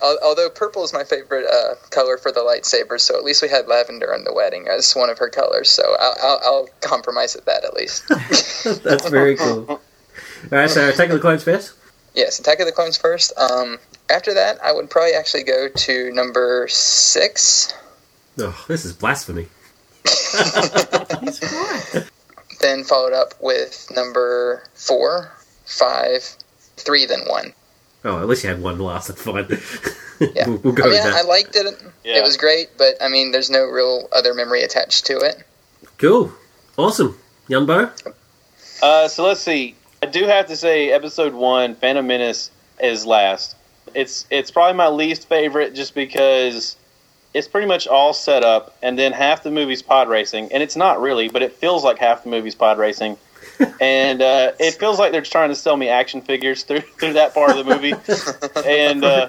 [0.02, 3.68] Although purple is my favorite uh, color for the lightsaber, so at least we had
[3.68, 5.68] lavender on the wedding as one of her colors.
[5.70, 8.08] So I'll, I'll, I'll compromise at that at least.
[8.82, 9.66] That's very cool.
[9.68, 9.80] All
[10.50, 11.74] right, so Attack of the Clones first.
[12.14, 13.32] yes, Attack of the Clones first.
[13.38, 17.74] Um, after that, I would probably actually go to number six,
[18.38, 19.48] Oh, this is blasphemy.
[20.04, 21.40] He's
[22.60, 25.30] then followed up with number four,
[25.70, 26.22] five,
[26.76, 27.52] three, then one.
[28.04, 29.08] Oh, at least you had one last.
[29.08, 29.46] That's fine.
[30.34, 30.48] Yeah.
[30.48, 31.14] we'll, we'll go I mean, with that.
[31.14, 31.82] I liked it.
[32.04, 32.18] Yeah.
[32.18, 35.42] It was great, but I mean, there's no real other memory attached to it.
[35.98, 36.32] Cool.
[36.76, 37.18] Awesome.
[37.48, 37.90] Yumbo?
[38.82, 39.74] Uh, so let's see.
[40.02, 42.50] I do have to say, episode one, Phantom Menace,
[42.82, 43.56] is last.
[43.94, 46.76] It's it's probably my least favorite, just because
[47.34, 50.76] it's pretty much all set up, and then half the movie's pod racing, and it's
[50.76, 53.16] not really, but it feels like half the movie's pod racing,
[53.80, 57.34] and uh, it feels like they're trying to sell me action figures through through that
[57.34, 57.94] part of the movie,
[58.68, 59.04] and.
[59.04, 59.28] Uh,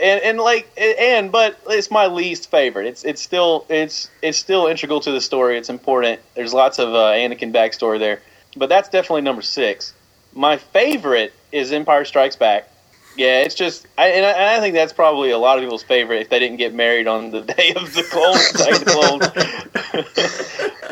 [0.00, 2.86] and, and like and but it's my least favorite.
[2.86, 5.56] It's it's still it's it's still integral to the story.
[5.56, 6.20] It's important.
[6.34, 8.20] There's lots of uh, Anakin backstory there,
[8.56, 9.94] but that's definitely number six.
[10.34, 12.68] My favorite is Empire Strikes Back.
[13.16, 15.84] Yeah, it's just I, and, I, and I think that's probably a lot of people's
[15.84, 18.50] favorite if they didn't get married on the day of the clones.
[18.54, 19.26] Day the clones.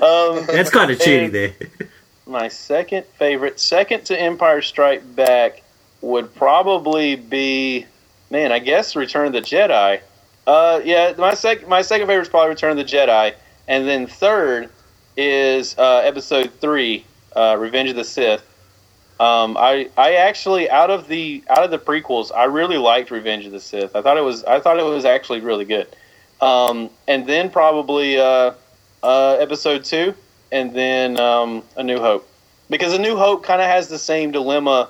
[0.02, 1.52] um, That's kind of cheating And- there.
[2.30, 5.62] My second favorite, second to Empire Strike Back,
[6.00, 7.84] would probably be,
[8.30, 10.00] man, I guess Return of the Jedi.
[10.46, 13.34] Uh, yeah, my second my second favorite is probably Return of the Jedi,
[13.68, 14.70] and then third
[15.16, 17.04] is uh, Episode Three,
[17.36, 18.42] uh, Revenge of the Sith.
[19.20, 23.44] Um, I I actually out of the out of the prequels, I really liked Revenge
[23.44, 23.94] of the Sith.
[23.94, 25.88] I thought it was I thought it was actually really good.
[26.40, 28.52] Um, and then probably uh,
[29.02, 30.14] uh, Episode Two,
[30.52, 32.28] and then um, A New Hope,
[32.68, 34.88] because A New Hope kind of has the same dilemma,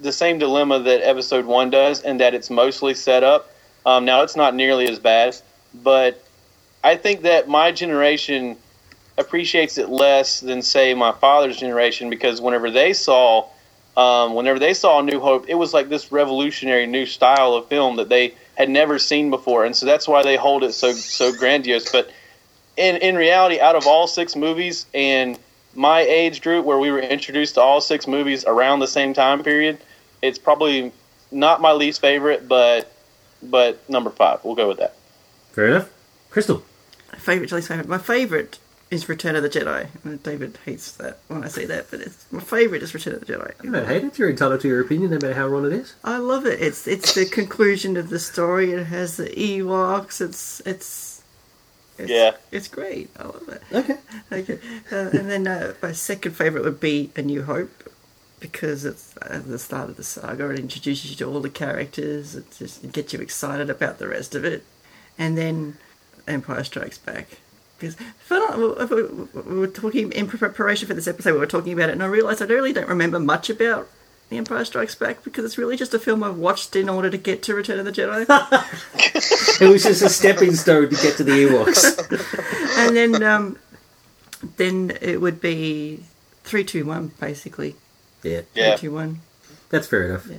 [0.00, 3.50] the same dilemma that Episode One does, and that it's mostly set up.
[3.84, 5.36] Um, now it's not nearly as bad,
[5.74, 6.22] but
[6.84, 8.56] I think that my generation
[9.18, 13.46] appreciates it less than say my father's generation because whenever they saw
[13.96, 17.96] um, whenever they saw New Hope, it was like this revolutionary new style of film
[17.96, 21.32] that they had never seen before, and so that's why they hold it so so
[21.32, 21.92] grandiose.
[21.92, 22.10] But
[22.76, 25.38] in in reality, out of all six movies, and
[25.74, 29.42] my age group where we were introduced to all six movies around the same time
[29.42, 29.78] period,
[30.20, 30.92] it's probably
[31.30, 32.92] not my least favorite, but
[33.42, 34.40] but number five.
[34.44, 34.96] We'll go with that.
[35.52, 35.90] Fair enough.
[36.30, 36.62] Crystal.
[37.12, 37.88] My favorite, least favorite.
[37.88, 38.58] My favorite
[38.90, 39.88] is Return of the Jedi.
[40.04, 43.20] And David hates that when I say that, but it's my favorite is Return of
[43.20, 43.64] the Jedi.
[43.64, 44.18] You don't hate it.
[44.18, 45.94] You're entitled to your opinion, no matter how wrong it is.
[46.04, 46.60] I love it.
[46.60, 48.72] It's it's the conclusion of the story.
[48.72, 50.20] It has the Ewoks.
[50.20, 51.11] It's it's,
[52.02, 52.32] it's Yeah.
[52.50, 53.10] It's great.
[53.18, 53.62] I love it.
[53.72, 53.96] Okay.
[54.32, 54.58] Okay,
[54.90, 57.70] uh, and then uh, my second favorite would be A New Hope
[58.40, 60.50] because it's at the start of the saga.
[60.50, 62.34] It introduces you to all the characters.
[62.34, 64.64] It just it gets you excited about the rest of it,
[65.18, 65.76] and then
[66.26, 67.38] Empire Strikes Back.
[67.78, 69.02] Because if I don't- if we
[69.52, 72.06] we were talking in preparation for this episode, we were talking about it, and I
[72.06, 73.88] realised I really don't remember much about
[74.32, 77.18] The Empire Strikes Back because it's really just a film I've watched in order to
[77.18, 78.24] get to Return of the Jedi.
[79.60, 82.78] It was just a stepping stone to get to the Ewoks.
[82.78, 83.58] and then um,
[84.56, 86.02] then it would be
[86.44, 87.76] three, two, one, basically.
[88.22, 88.76] yeah, Yeah.
[88.76, 89.20] Three, two, one.
[89.68, 90.26] that's fair enough.
[90.26, 90.36] Yeah.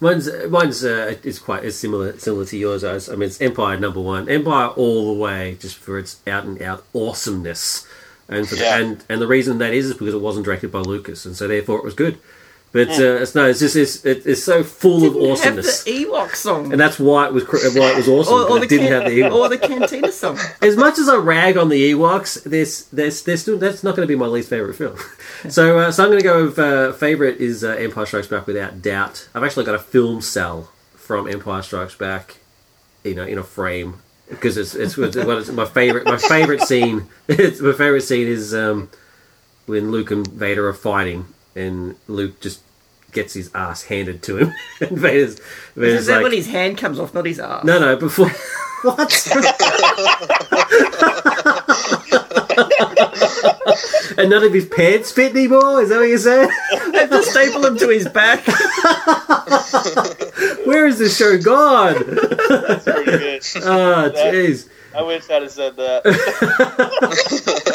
[0.00, 2.84] Mine's mine's uh, is quite is similar similar to yours.
[2.84, 4.28] I I mean, it's Empire number one.
[4.28, 7.86] Empire all the way, just for its out and out awesomeness,
[8.28, 8.78] and for Yeah.
[8.78, 11.36] the, and and the reason that is is because it wasn't directed by Lucas, and
[11.36, 12.18] so therefore it was good.
[12.72, 15.94] But uh, it's no, it's just it's, it, it's so full of Didn't awesomeness, have
[15.94, 16.72] the Ewok song.
[16.72, 18.32] and that's why it was why it was awesome.
[18.34, 19.34] or, or the it didn't can- have the Ewoks.
[19.34, 20.38] or the Cantina song.
[20.62, 24.08] as much as I rag on the Ewoks, there's, there's, there's still that's not going
[24.08, 24.96] to be my least favorite film.
[25.50, 28.46] so, uh, so I'm going to go with uh, favorite is uh, Empire Strikes Back
[28.46, 29.28] without doubt.
[29.34, 32.38] I've actually got a film cell from Empire Strikes Back,
[33.04, 33.96] you know, in a frame
[34.30, 36.06] because it's it's, it's, it's my favorite.
[36.06, 37.06] My favorite scene.
[37.28, 38.88] It's, my favorite scene is um,
[39.66, 42.60] when Luke and Vader are fighting, and Luke just
[43.12, 45.38] gets his ass handed to him, and Vader's,
[45.76, 47.66] Vader's Is that like, when his hand comes off, not his arm?
[47.66, 48.28] no, no, before.
[48.82, 49.28] what?
[54.18, 55.82] and none of his pants fit anymore?
[55.82, 56.50] Is that what you're saying?
[56.90, 58.44] They have to staple him to his back.
[60.66, 61.94] Where is this show gone?
[62.48, 63.42] That's pretty good.
[63.62, 64.68] Oh, jeez.
[64.94, 66.02] I wish I'd have said that.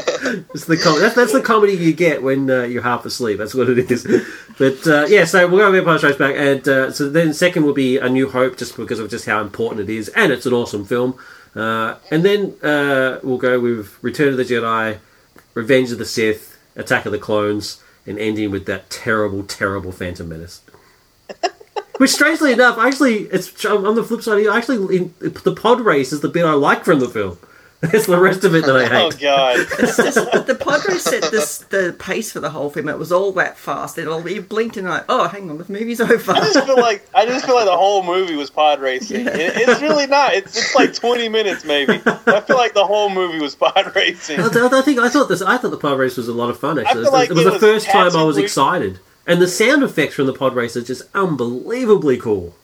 [0.53, 3.38] It's the com- that's, that's the comedy you get when uh, you're half asleep.
[3.38, 4.03] That's what it is.
[4.58, 7.63] But uh, yeah, so we'll go with Empire Strikes Back, and uh, so then second
[7.63, 10.45] will be A New Hope, just because of just how important it is, and it's
[10.45, 11.17] an awesome film.
[11.56, 14.97] Uh, and then uh, we'll go with Return of the Jedi,
[15.53, 20.27] Revenge of the Sith, Attack of the Clones, and ending with that terrible, terrible Phantom
[20.27, 20.62] Menace.
[21.97, 24.45] Which, strangely enough, actually, it's on the flip side.
[24.47, 27.38] Actually, in, the pod race is the bit I like from the film.
[27.93, 29.15] It's the rest of it that I oh, hate.
[29.15, 29.60] oh God.
[29.79, 32.89] It's just that the pod race set this the pace for the whole film.
[32.89, 33.99] It was all that fast.
[33.99, 36.31] It all you blinked and like, oh, hang on, the movie's over.
[36.31, 39.25] I just feel like I just feel like the whole movie was pod racing.
[39.25, 39.38] Yeah.
[39.38, 40.33] It, it's really not.
[40.33, 42.01] It's it's like twenty minutes maybe.
[42.05, 44.39] I feel like the whole movie was pod racing.
[44.39, 45.43] I, I think I thought this.
[45.43, 46.79] I thought the pod race was a lot of fun.
[46.79, 49.48] Actually, feel like it was, it the was first time I was excited, and the
[49.48, 52.56] sound effects from the pod race are just unbelievably cool.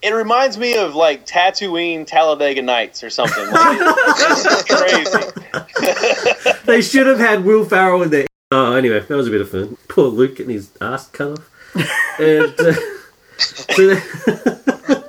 [0.00, 3.46] It reminds me of like Tatooine Talladega Nights or something.
[3.50, 3.78] Like,
[4.68, 5.18] crazy.
[6.64, 8.26] They should have had Will Ferrell in there.
[8.50, 9.76] Oh, anyway, that was a bit of fun.
[9.88, 12.20] Poor Luke getting his ass cut off.
[12.20, 12.72] and, uh,
[13.38, 15.04] so then,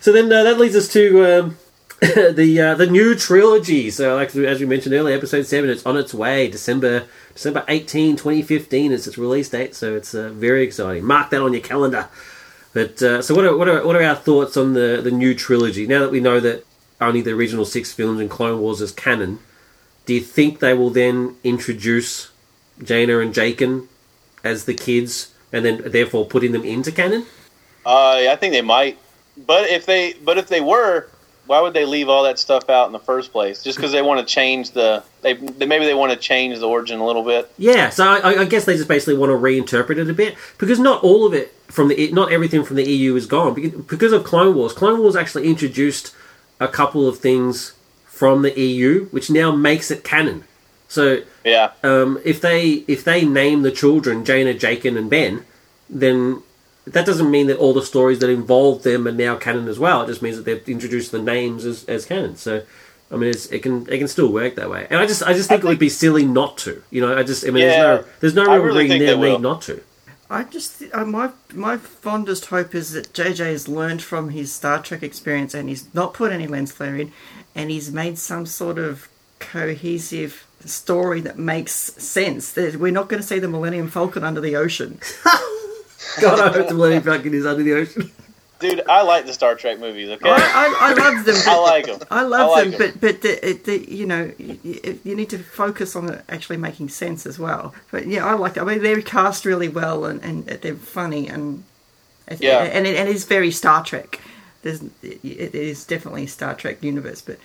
[0.00, 1.56] so then uh, that leads us to um,
[2.32, 3.90] the uh, the new trilogy.
[3.90, 6.48] So, like as we mentioned earlier, episode seven, it's on its way.
[6.48, 9.74] December December 18, 2015 is its release date.
[9.74, 11.04] So it's uh, very exciting.
[11.04, 12.08] Mark that on your calendar.
[12.74, 15.34] But uh, so, what are, what are what are our thoughts on the the new
[15.34, 15.86] trilogy?
[15.86, 16.66] Now that we know that
[17.00, 19.38] only the original six films and Clone Wars is canon,
[20.04, 22.30] do you think they will then introduce
[22.82, 23.86] Jaina and Jaken
[24.42, 27.24] as the kids, and then therefore putting them into canon?
[27.86, 28.98] Uh, I think they might.
[29.36, 31.08] But if they but if they were,
[31.46, 33.62] why would they leave all that stuff out in the first place?
[33.62, 36.68] Just because they want to change the they, they maybe they want to change the
[36.68, 37.50] origin a little bit.
[37.58, 40.78] Yeah, so I, I guess they just basically want to reinterpret it a bit because
[40.78, 44.24] not all of it from the not everything from the EU is gone because, of
[44.24, 44.72] Clone Wars.
[44.72, 46.14] Clone Wars actually introduced
[46.60, 47.74] a couple of things
[48.06, 50.44] from the EU, which now makes it canon.
[50.88, 55.44] So Yeah, um, if they if they name the children Jaina, Jaken, and Ben,
[55.90, 56.42] then
[56.86, 60.02] that doesn't mean that all the stories that involve them are now canon as well.
[60.02, 62.36] It just means that they've introduced the names as, as canon.
[62.36, 62.62] So,
[63.10, 64.86] I mean, it's, it can it can still work that way.
[64.90, 66.82] And I just I just think, it would be silly not to.
[66.90, 69.18] You know, I just I mean, Yeah, there's no there's no real really reason there
[69.18, 69.32] will.
[69.32, 69.82] need not to.
[70.30, 74.82] I just uh, my my fondest hope is that JJ has learned from his Star
[74.82, 77.12] Trek experience and he's not put any lens flare in,
[77.54, 82.52] and he's made some sort of cohesive story that makes sense.
[82.52, 84.98] That we're not going to see the Millennium Falcon under the ocean.
[86.20, 88.10] God, I hope the bloody fucking is under the ocean.
[88.60, 90.08] Dude, I like the Star Trek movies.
[90.10, 91.36] Okay, I, I, I love them.
[91.46, 92.00] I like them.
[92.10, 95.38] I love I like them, but but the, the, you know you, you need to
[95.38, 97.74] focus on it actually making sense as well.
[97.90, 98.56] But yeah, I like.
[98.56, 101.64] I mean, they're cast really well and, and they're funny and
[102.38, 102.62] Yeah.
[102.62, 104.20] and it, and it's very Star Trek.
[104.62, 107.38] There's it, it is definitely Star Trek universe, but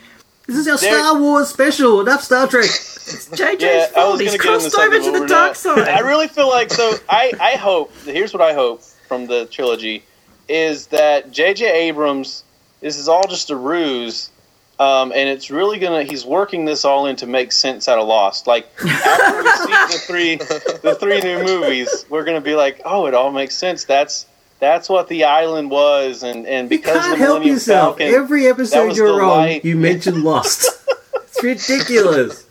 [0.50, 2.02] This is our There- Star Wars special.
[2.02, 2.66] Enough Star Trek.
[2.66, 4.14] it's JJ's Yeah, fault.
[4.14, 5.58] was He's going to get into crossed over to the dark not.
[5.58, 5.88] side.
[5.88, 6.94] I really feel like so.
[7.10, 7.94] I I hope.
[8.06, 10.04] Here's what I hope from the trilogy
[10.48, 11.72] is that J.J.
[11.90, 12.44] Abrams.
[12.82, 14.32] This is all just a ruse.
[14.80, 16.04] Um, and it's really gonna.
[16.04, 18.48] He's working this all in to make sense out of Lost.
[18.48, 20.36] Like after we see the three,
[20.82, 23.84] the three new movies, we're gonna be like, oh, it all makes sense.
[23.84, 24.26] That's
[24.60, 27.98] that's what the island was, and and You because can't the help Millennium yourself.
[27.98, 30.68] Falcon, Every episode you're the on, you mention Lost.
[31.16, 32.46] it's ridiculous.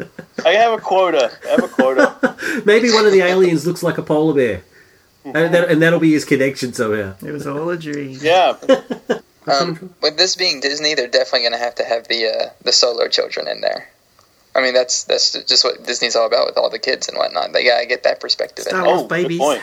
[0.44, 1.31] I have a quota.
[1.47, 2.37] I have a quota.
[2.64, 4.62] Maybe one of the aliens looks like a polar bear.
[5.25, 7.14] And, that, and that'll be his connection somehow.
[7.23, 8.18] It was all a dream.
[8.23, 8.57] Yeah,
[9.49, 12.73] Um, with this being Disney, they're definitely going to have to have the uh, the
[12.73, 13.88] solo children in there.
[14.55, 17.53] I mean, that's that's just what Disney's all about with all the kids and whatnot.
[17.53, 18.90] They gotta get that perspective in Star there.
[18.90, 19.38] Wars oh, babies.
[19.38, 19.62] good point.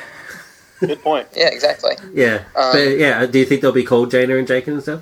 [0.80, 1.28] Good point.
[1.36, 1.96] Yeah, exactly.
[2.14, 2.44] Yeah.
[2.56, 5.02] Um, but yeah, do you think they'll be called Jaina and Jacob and stuff?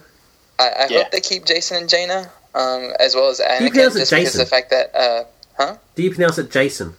[0.59, 0.97] I, I Yeah.
[1.03, 4.11] hope they keep Jacen and Jaina, um, as well as you Anakin, pronounce it just
[4.11, 4.41] because Jason?
[4.41, 6.93] of the fact that uh, Do you pronounce it Jason?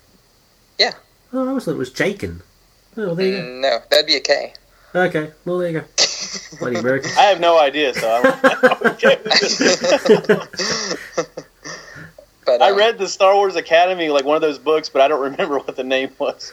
[0.79, 0.93] Yeah.
[1.33, 2.43] Oh, I always thought it was Jakin.
[2.97, 4.55] Oh, well, there you mm, no, that'd be a K.
[4.95, 5.87] Okay, well, there you go.
[6.61, 7.17] Bloody Americans.
[7.17, 11.05] I have no idea, so I'm okay with this.
[12.47, 15.09] But I um, read the Star Wars Academy, like one of those books, but I
[15.09, 16.53] don't remember what the name was.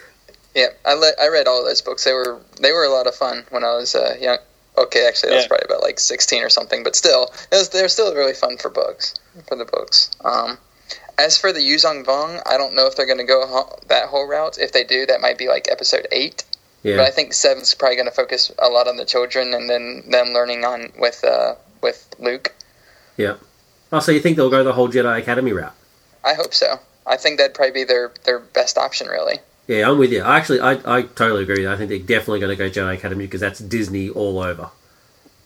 [0.56, 2.04] Yeah, I le- I read all those books.
[2.04, 4.38] They were they were a lot of fun when I was uh, young.
[4.78, 5.48] Okay, actually, I was Yeah.
[5.50, 8.70] probably about like sixteen or something, but still, was, they were still really fun for
[8.70, 9.14] books
[9.48, 10.12] for the books.
[10.26, 10.58] Um,
[11.18, 14.08] as for the Yuuzhan Vong, I don't know if they're going to go ho- that
[14.10, 14.58] whole route.
[14.60, 16.44] If they do, that might be like episode eight.
[16.84, 16.96] Yeah.
[16.98, 17.12] But I Yeah.
[17.12, 20.66] think seven's probably going to focus a lot on the children and then them learning
[20.66, 22.54] on with uh, with Luke.
[23.94, 25.74] Oh, so you think they'll go the whole Jedi Academy route?
[26.24, 26.80] I hope so.
[27.06, 29.40] I think that'd probably be their their best option, really.
[29.68, 30.22] Yeah, I'm with you.
[30.22, 31.68] I actually, I, I totally agree.
[31.68, 34.70] I think they're definitely going to go Jedi Academy because that's Disney all over.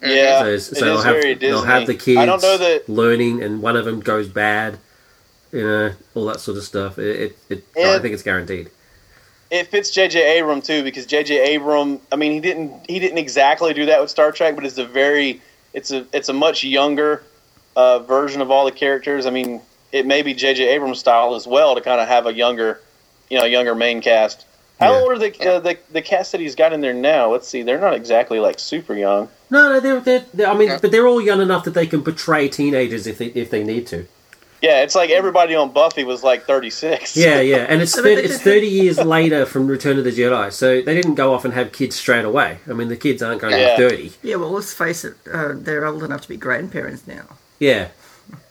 [0.02, 2.88] Yeah, so so is they'll, have, very they'll have the kids I don't know that.
[2.88, 4.78] learning, and one of them goes bad.
[5.52, 7.00] You know, all that sort of stuff.
[7.00, 8.70] It, it, it I think it's guaranteed.
[9.52, 10.40] It fits J.J.
[10.40, 11.56] Abram too because J.J.
[11.56, 12.00] Abram.
[12.12, 14.86] I mean, he didn't he didn't exactly do that with Star Trek, but it's a
[14.86, 15.42] very
[15.74, 17.24] it's a it's a much younger
[17.76, 19.26] uh, version of all the characters.
[19.26, 20.68] I mean, it may be J.J.
[20.68, 22.82] Abrams style as well to kind of have a younger,
[23.30, 24.46] you know, younger main cast.
[24.80, 25.00] How Yeah.
[25.02, 27.32] old are the, uh, the the cast that he's got in there now?
[27.32, 29.30] Let's see, they're not exactly like super young.
[29.50, 30.80] No, no, they're, they're, they're I mean, Yeah.
[30.82, 33.88] but they're all young enough that they can portray teenagers if they if they need
[33.88, 34.06] to.
[34.62, 37.16] Yeah, it's like everybody on Buffy was like thirty six.
[37.16, 40.82] Yeah, yeah, and it's 30, it's thirty years later from Return of the Jedi, so
[40.82, 42.58] they didn't go off and have kids straight away.
[42.68, 43.76] I mean, the kids aren't going Yeah.
[43.76, 44.12] to be thirty.
[44.24, 47.26] Yeah, well, let's face it, uh, they're old enough to be grandparents now.
[47.60, 47.90] Yeah,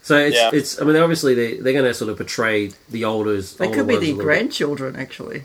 [0.05, 0.51] so it's Yeah.
[0.53, 0.81] it's.
[0.81, 3.57] I mean, obviously they they're going to sort of portray the olders.
[3.57, 4.23] They older could be the little bit.
[4.25, 5.43] grandchildren, actually.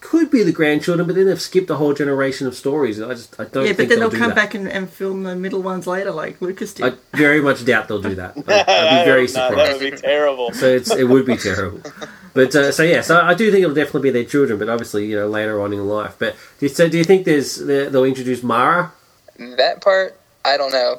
[0.00, 3.00] Could be the grandchildren, but then they've skipped a whole generation of stories.
[3.00, 3.64] I just I don't.
[3.66, 4.36] yeah, but then they'll they'll come that.
[4.36, 6.84] back and, and film the middle ones later, like Lucas did.
[6.84, 8.36] I very much doubt they'll do that.
[8.36, 9.48] I'd, I'd be very hope not.
[9.48, 9.72] surprised.
[9.80, 10.52] That would be terrible.
[10.52, 11.80] So it's it would be terrible.
[12.34, 15.06] But uh, so yeah, so I do think it'll definitely be their children, but obviously
[15.06, 16.16] you know later on in life.
[16.18, 18.92] But do you, so do you think there's they'll introduce Mara?
[19.38, 20.98] That part, I don't know.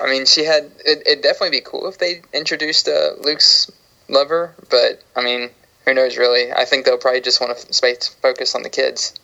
[0.00, 0.70] I mean, she had.
[0.84, 3.70] It, it'd definitely be cool if they introduced uh, Luke's
[4.08, 5.50] lover, but I mean,
[5.84, 6.52] who knows really?
[6.52, 9.14] I think they'll probably just want to space focus on the kids.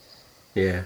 [0.53, 0.83] Yeah.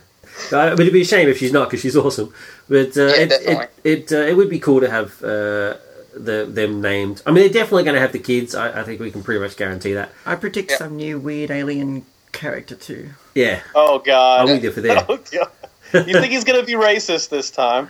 [0.52, 2.34] Uh, but it'd be a shame if she's not because she's awesome.
[2.69, 3.65] But uh, Yeah, it, definitely.
[3.84, 5.75] it it uh, it would be cool to have uh,
[6.13, 7.21] the them named.
[7.25, 8.56] I mean, they're definitely going to have the kids.
[8.56, 10.12] I, I think we can pretty much guarantee that.
[10.25, 10.78] I predict Yeah.
[10.78, 13.10] some new weird alien character too.
[13.36, 14.41] Yeah, Oh God.
[14.47, 15.06] I'm with you for that.
[15.10, 16.08] Oh, God.
[16.08, 17.89] You think he's gonna be racist this time?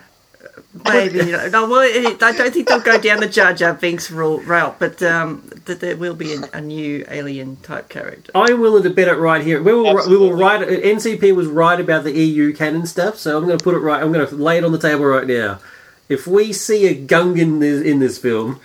[0.85, 3.73] Maybe you know, no, well, it, I don't think they'll go down the Jar Jar
[3.73, 8.31] Binks ru- route, but um, that there will be a, a new alien type character.
[8.35, 9.61] I'm willing to bet it right here.
[9.61, 10.65] We will we will write.
[10.67, 14.01] NCP was right about the EU canon stuff, so I'm going to put it right.
[14.01, 15.59] I'm going to lay it on the table right now.
[16.07, 18.59] If we see a Gungan in this, in this film,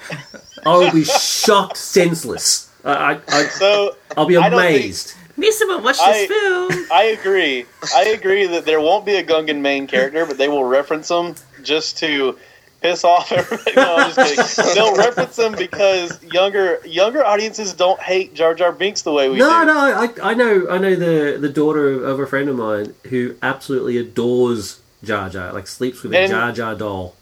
[0.64, 2.70] I will be shocked, senseless.
[2.84, 5.14] I, I, I So I'll be I don't think- amazed.
[5.36, 6.86] Missima, watch I- this film.
[6.92, 7.66] I agree.
[7.94, 11.34] I agree that there won't be a Gungan main character, but they will reference him
[11.64, 12.38] just to
[12.80, 13.72] piss off everybody.
[13.76, 14.74] No, I'm just kidding.
[14.74, 19.38] They'll reference them because younger younger audiences don't hate Jar Jar Binks the way we
[19.38, 19.66] No, do.
[19.66, 22.94] no, I, I know, I know the the daughter of, of a friend of mine
[23.04, 27.14] who absolutely adores Jar Jar, like sleeps with a Jar Jar doll.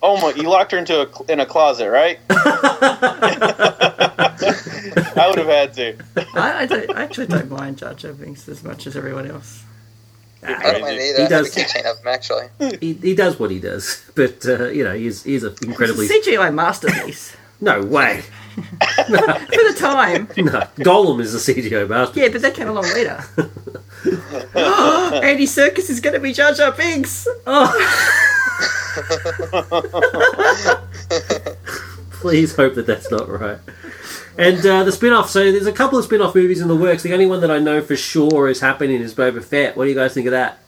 [0.00, 0.30] Oh my!
[0.40, 2.18] You locked her into a in a closet, right?
[2.30, 3.64] I
[5.28, 5.96] would have had to.
[6.34, 9.64] I, I, don't, I actually don't mind Jar Jar Binks as much as everyone else.
[10.42, 11.18] I don't mind He either.
[11.18, 11.54] I have a does.
[11.54, 12.46] keychain of him actually.
[12.80, 16.26] He, he does what he does, but uh, you know he's he's an incredibly It's
[16.26, 18.22] a CGI masterpiece no way.
[18.54, 18.64] for
[19.12, 20.28] the time.
[20.36, 22.20] No, Gollum is a CGI master.
[22.20, 23.24] Yeah, but that came along later.
[25.24, 27.26] Andy Serkis is going to be Jar Jar Binks.
[32.10, 33.58] Please hope that that's not right.
[34.38, 35.28] And uh, the spin-off.
[35.28, 37.02] So there's a couple of spin-off movies in the works.
[37.02, 39.76] The only one that I know for sure is happening is Boba Fett.
[39.76, 40.60] What do you guys think of that?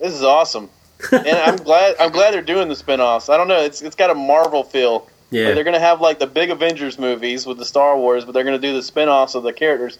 [0.00, 0.68] This is awesome,
[1.12, 1.94] and I'm glad.
[2.00, 3.28] I'm glad they're doing the spin-offs.
[3.28, 3.60] I don't know.
[3.60, 5.08] It's it's got a Marvel feel.
[5.30, 5.46] Yeah.
[5.46, 8.32] Where they're going to have like the big Avengers movies with the Star Wars, but
[8.32, 9.98] they're going to do the spin-offs of the characters.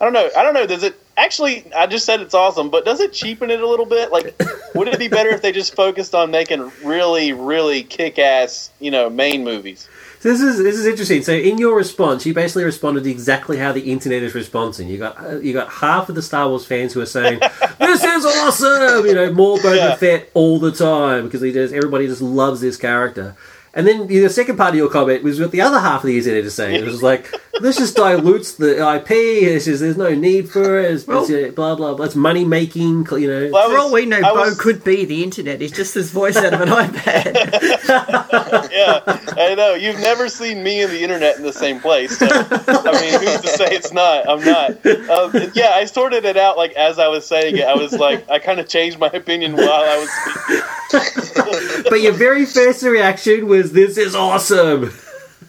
[0.00, 0.28] I don't know.
[0.36, 0.66] I don't know.
[0.66, 1.72] Does it actually?
[1.72, 4.10] I just said it's awesome, but does it cheapen it a little bit?
[4.10, 4.38] Like,
[4.74, 9.08] would it be better if they just focused on making really, really kick-ass, you know,
[9.08, 9.88] main movies?
[10.24, 11.22] This is this is interesting.
[11.22, 14.88] So in your response, you basically responded exactly how the internet is responding.
[14.88, 17.40] You got uh, you got half of the Star Wars fans who are saying
[17.78, 19.04] this is awesome.
[19.04, 19.96] You know, more Boba Yeah.
[19.96, 23.36] Fett all the time because he just everybody just loves this character.
[23.76, 26.16] And then the second part of your comment was what the other half of the
[26.16, 26.76] internet is saying.
[26.80, 27.28] It was like
[27.60, 29.10] this just dilutes the IP.
[29.10, 30.92] It's just there's no need for it.
[30.92, 32.04] It's, it's, Well- uh, blah blah blah.
[32.06, 33.06] It's money making.
[33.10, 33.50] You know.
[33.52, 35.60] Well, I For all we know, I Bo was- could be the internet.
[35.60, 37.34] He's just his voice out of an iPad.
[38.70, 39.00] yeah,
[39.36, 39.74] I know.
[39.74, 42.16] You've never seen me and the internet in the same place.
[42.18, 44.28] So, I mean, who's to say it's not?
[44.28, 44.70] I'm not.
[45.10, 47.64] Um, yeah, I sorted it out like as I was saying it.
[47.64, 51.84] I was like, I kind of changed my opinion while I was speaking.
[51.90, 54.92] but your very first reaction was this is awesome.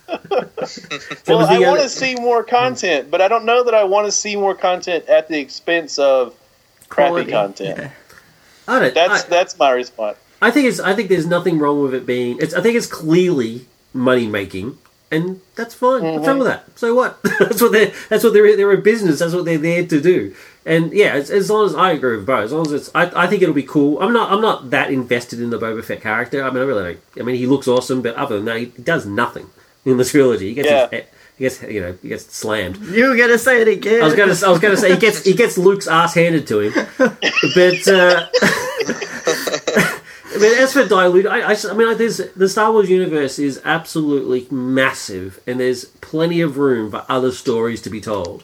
[1.27, 4.11] Well, I want to see more content, but I don't know that I want to
[4.11, 6.35] see more content at the expense of
[6.89, 7.31] crappy Quality.
[7.31, 7.79] content.
[7.79, 7.91] Yeah.
[8.67, 8.93] I don't.
[8.93, 10.17] That's I- that's my response.
[10.41, 10.79] I think it's.
[10.79, 12.37] I think there's nothing wrong with it being.
[12.39, 12.53] It's.
[12.53, 14.77] I think it's clearly money making,
[15.11, 16.03] and that's fine.
[16.03, 16.39] What's wrong mm-hmm.
[16.39, 16.77] with that?
[16.77, 17.21] So what?
[17.39, 18.55] that's what they're That's what they're.
[18.55, 19.19] They're a business.
[19.19, 20.35] That's what they're there to do.
[20.65, 22.89] And yeah, as, as long as I agree with Bo, as long as it's.
[22.95, 23.99] I, I think it'll be cool.
[24.01, 24.31] I'm not.
[24.31, 26.43] I'm not that invested in the Boba Fett character.
[26.43, 26.93] I mean, I really.
[26.93, 29.47] Don't, I mean, he looks awesome, but other than that, he does nothing
[29.85, 30.49] in the trilogy.
[30.49, 30.69] He gets.
[30.69, 30.87] Yeah.
[31.37, 31.73] His, he gets.
[31.75, 31.97] You know.
[32.01, 32.77] He gets slammed.
[32.77, 34.01] You were going to say it again.
[34.01, 34.33] I was gonna.
[34.43, 35.23] I was gonna say he gets.
[35.23, 37.87] He gets Luke's ass handed to him, but.
[37.87, 38.27] Uh,
[40.35, 43.61] I mean, as for dilute, i i mean, like, there's the Star Wars universe is
[43.63, 48.43] absolutely massive, and there's plenty of room for other stories to be told.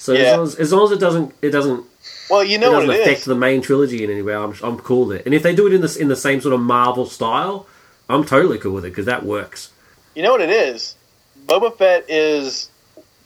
[0.00, 1.84] So as, long as, as long as it doesn't, it doesn't,
[2.30, 3.24] Well, you it know what doesn't it affect is.
[3.26, 4.34] the main trilogy in any way.
[4.34, 5.26] I'm, I'm cool with it.
[5.26, 7.66] And if they do it in the in the same sort of Marvel style,
[8.08, 9.70] I'm totally cool with it because that works.
[10.14, 10.96] You know what it is.
[11.46, 12.70] Boba Fett is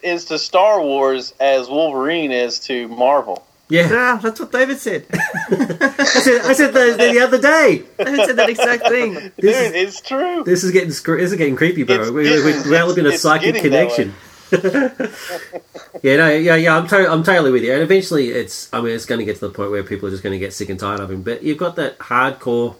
[0.02, 3.46] is to Star Wars as Wolverine is to Marvel.
[3.70, 5.06] Yeah, Ah, that's what David said.
[5.12, 7.82] I said, I said the, the, the other day.
[7.98, 9.14] David said that exact thing.
[9.14, 10.42] Dude, This is- it's true.
[10.44, 11.94] This is getting scr- this is getting creepy, bro.
[11.96, 14.14] It's- we, we, we're developing a it's psychic getting that connection.
[16.02, 16.76] yeah, no, yeah, yeah.
[16.76, 17.72] I'm, to- I'm totally with you.
[17.72, 18.72] And eventually, it's.
[18.72, 20.38] I mean, it's going to get to the point where people are just going to
[20.38, 21.22] get sick and tired of him.
[21.22, 22.76] But you've got that hardcore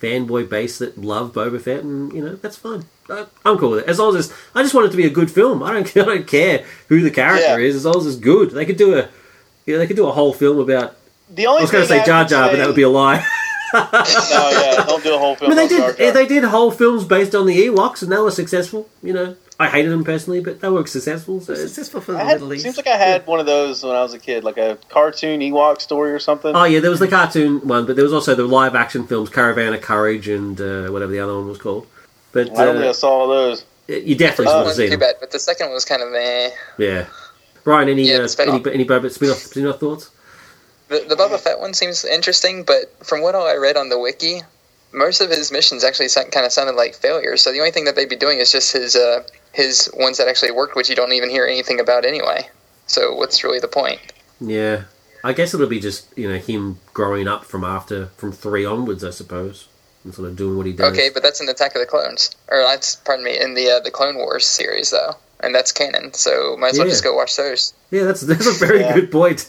[0.00, 2.84] fanboy base that love Boba Fett, and you know that's fine.
[3.08, 3.88] I- I'm cool with it.
[3.88, 5.62] As long as it's, I just want it to be a good film.
[5.62, 5.86] I don't.
[5.96, 7.66] I don't care who the character Yeah.
[7.66, 7.76] is.
[7.76, 9.08] As long as it's good, they could do a.
[9.64, 10.96] You know, they could do a whole film about.
[11.28, 13.16] The only I was going to say Jar Jar, but that would be a lie.
[13.74, 15.50] no, yeah, don't do a whole I film.
[15.50, 15.98] mean, they on Jar did.
[15.98, 16.12] Jar.
[16.12, 18.88] They did whole films based on the Ewoks, and they were successful.
[19.02, 21.40] You know, I hated them personally, but they were successful.
[21.40, 22.64] So Successful for the had, Middle East.
[22.64, 25.40] seems like I had one of those when I was a kid, like a cartoon
[25.40, 26.54] Ewok story or something.
[26.54, 29.30] oh yeah, there was the cartoon one, but there was also the live action films,
[29.30, 31.86] Caravan of Courage, and uh, whatever the other one was called.
[32.32, 33.64] But I don't think I uh, saw all those.
[33.88, 36.12] you definitely First should one have too bad, but the second one was kind of
[36.12, 36.50] eh.
[36.76, 37.06] Yeah,
[37.64, 38.66] Brian, any Yeah, uh, the spin-off.
[38.66, 40.10] any any Boba spin-off, spin-off thoughts?
[40.88, 43.98] The, the Boba Fett one seems interesting, but from what all I read on the
[43.98, 44.42] wiki,
[44.92, 47.42] most of his missions actually kind of sounded like failures.
[47.42, 49.22] So the only thing that they'd be doing is just his uh,
[49.56, 52.48] his ones that actually worked, which you don't even hear anything about anyway.
[52.86, 54.00] So what's really the point?
[54.40, 54.82] Yeah,
[55.24, 59.02] I guess it'll be just you know him growing up from after from three onwards,
[59.02, 59.66] I suppose,
[60.04, 60.92] and sort of doing what he does.
[60.92, 63.80] Okay, but that's in Attack of the Clones, or that's pardon me, in the uh,
[63.80, 66.12] the Clone Wars series though, and that's canon.
[66.12, 66.92] So might as well Yeah.
[66.92, 67.72] just go watch those.
[67.90, 68.94] Yeah, that's that's a very Yeah.
[68.94, 69.48] good point.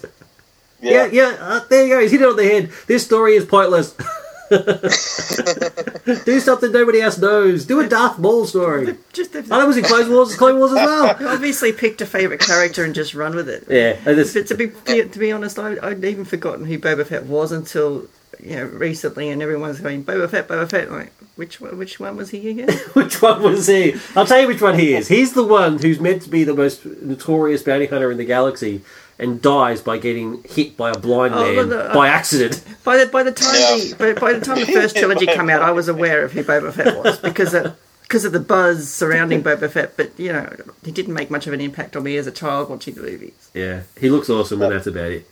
[0.81, 1.99] Yeah, Yeah, yeah, uh, there you go.
[2.01, 2.69] He's hit it on the head.
[2.87, 3.93] This story is pointless.
[4.49, 7.65] Do something nobody else knows.
[7.65, 8.97] Do a Darth Maul story.
[9.13, 10.35] Just Oh, that was in Clone Wars.
[10.35, 11.15] Clone Wars as well.
[11.19, 13.65] You obviously picked a favourite character and just run with it.
[13.69, 17.25] Yeah, it's- But to be to be honest, I, I'd even forgotten who Boba Fett
[17.25, 18.07] was until
[18.39, 20.87] you know recently, and everyone's going Boba Fett, Boba Fett.
[20.87, 22.69] I'm like, which one, which one was he again?
[22.93, 23.95] which one was he?
[24.15, 25.07] I'll tell you which one he is.
[25.07, 28.81] He's the one who's meant to be the most notorious bounty hunter in the galaxy,
[29.19, 32.63] and dies by getting hit by a blind Oh, man but the- by accident.
[32.83, 33.77] By the by the time Yeah.
[33.77, 36.43] the by, by the time the first trilogy came out, I was aware of who
[36.43, 39.97] Boba Fett was because of, because of the buzz surrounding Boba Fett.
[39.97, 40.47] But you know,
[40.85, 43.49] he didn't make much of an impact on me as a child watching the movies.
[43.53, 45.27] Yeah, he looks awesome, and that's about it.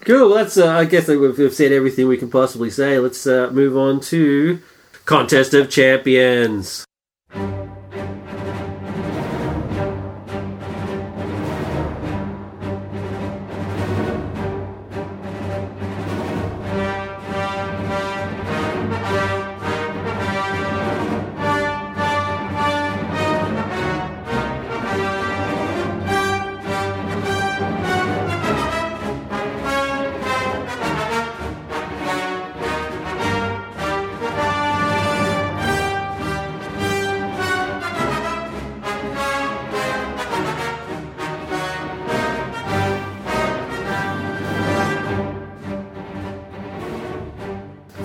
[0.00, 0.28] Cool.
[0.30, 0.56] Well, that's.
[0.56, 2.98] Uh, I guess we've, we've said everything we can possibly say.
[2.98, 4.60] Let's uh, move on to
[5.04, 6.84] contest of champions.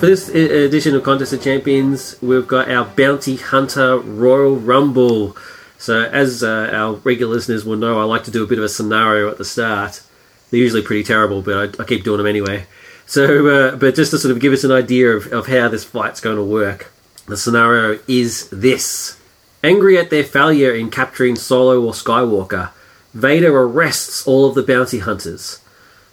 [0.04, 5.38] For this edition of Contest of Champions, we've got our Bounty Hunter Royal Rumble.
[5.78, 8.66] So, as uh, our regular listeners will know, I like to do a bit of
[8.66, 10.04] a scenario at the start.
[10.52, 12.66] They're usually pretty terrible, but I, I keep doing them anyway.
[13.06, 15.86] So, uh, but just to sort of give us an idea of, of how this
[15.86, 16.92] fight's going to work,
[17.28, 19.18] the scenario is this.
[19.64, 22.72] Angry at their failure in capturing Solo or Skywalker,
[23.14, 25.62] Vader arrests all of the bounty hunters.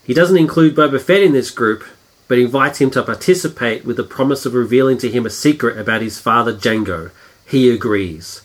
[0.04, 1.82] He doesn't include Boba Fett in this group,
[2.30, 6.00] but invites him to participate with the promise of revealing to him a secret about
[6.00, 7.10] his father Jango.
[7.44, 8.42] He agrees.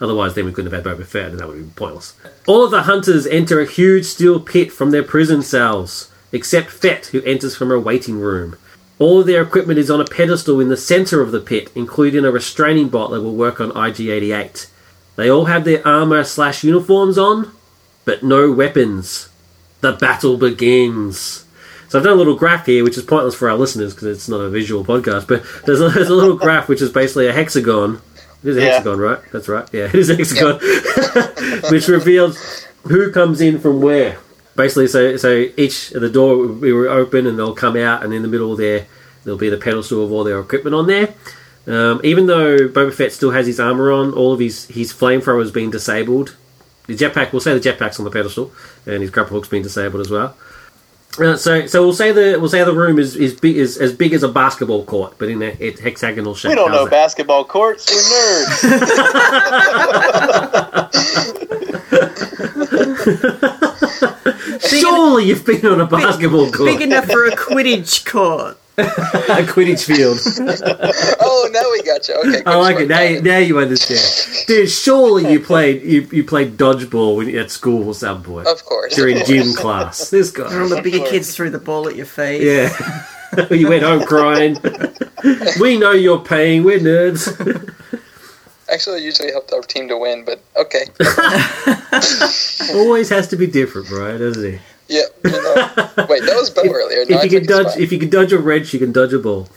[0.00, 2.14] Otherwise, then we couldn't have had Boba Fett, and that would be pointless.
[2.46, 7.06] All of the hunters enter a huge steel pit from their prison cells, except Fett,
[7.06, 8.56] who enters from a waiting room.
[9.00, 12.24] All of their equipment is on a pedestal in the center of the pit, including
[12.24, 14.68] a restraining bolt that will work on IG-88.
[15.16, 17.50] They all have their armor slash uniforms on,
[18.04, 19.30] but no weapons.
[19.80, 21.44] The battle begins.
[21.90, 24.28] So I've done a little graph here, which is pointless for our listeners because it's
[24.28, 25.26] not a visual podcast.
[25.26, 28.00] But there's a, there's a little graph which is basically a hexagon.
[28.42, 28.66] It is a Yeah.
[28.74, 29.18] hexagon, right?
[29.32, 29.68] That's right.
[29.72, 30.60] Yeah, it is a hexagon,
[31.70, 34.18] which reveals who comes in from where.
[34.56, 38.12] Basically, so so each of the door will be open and they'll come out, and
[38.14, 38.86] in the middle there
[39.24, 41.14] there'll be the pedestal of all their equipment on there.
[41.66, 45.40] Um, even though Boba Fett still has his armor on, all of his his flamethrower
[45.40, 46.36] has been disabled.
[46.86, 48.52] The jetpack, we'll say the jetpack's on the pedestal,
[48.86, 50.36] and his grapple hook's been disabled as well.
[51.18, 53.92] Uh, so, so we'll say the we'll say the room is is, big, is as
[53.92, 56.50] big as a basketball court, but in a it, hexagonal shape.
[56.50, 56.90] We don't know that?
[56.90, 57.90] basketball courts.
[57.90, 59.30] We're nerds.
[64.68, 68.59] Surely you've been on a basketball court, Big enough for a Quidditch court.
[69.40, 70.18] a Quidditch field.
[71.22, 72.14] Oh, now we got you.
[72.14, 72.88] Okay, I like it.
[72.88, 74.68] Now, you- now you understand, dude.
[74.70, 78.94] Surely you played you, you played dodgeball when, at school or some point Of course.
[78.94, 80.10] during of gym class.
[80.10, 82.42] This And guy, all the bigger kids threw the ball at your face.
[82.42, 83.46] yeah.
[83.50, 84.56] you went home crying.
[85.60, 86.62] we know your pain.
[86.64, 87.28] We're nerds.
[88.70, 90.84] Actually, I usually helped our team to win, but okay.
[92.74, 94.58] Always has to be different, Brian, doesn't he?
[94.90, 95.54] Yeah, you know.
[96.08, 97.04] Wait, that was Bo earlier.
[97.08, 97.80] Now I If you took can dodge, spot.
[97.80, 99.48] if you can dodge a wrench, you can dodge a ball.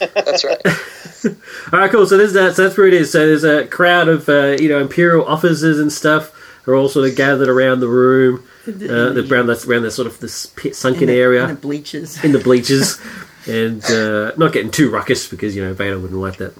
[0.14, 0.60] That's right.
[1.72, 2.06] All right, cool.
[2.06, 2.56] So there's that.
[2.56, 3.12] So that's where it is.
[3.12, 6.34] So there's a crowd of uh, you know imperial officers and stuff
[6.66, 10.06] are all sort of gathered around the room, uh, the- around that around the sort
[10.06, 12.22] of this pit, sunken in the, area in the bleachers.
[12.24, 12.98] in the bleachers,
[13.46, 16.54] and uh, not getting too ruckus because you know Vader wouldn't like that.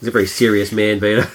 [0.00, 1.28] He's a very serious man, Vader.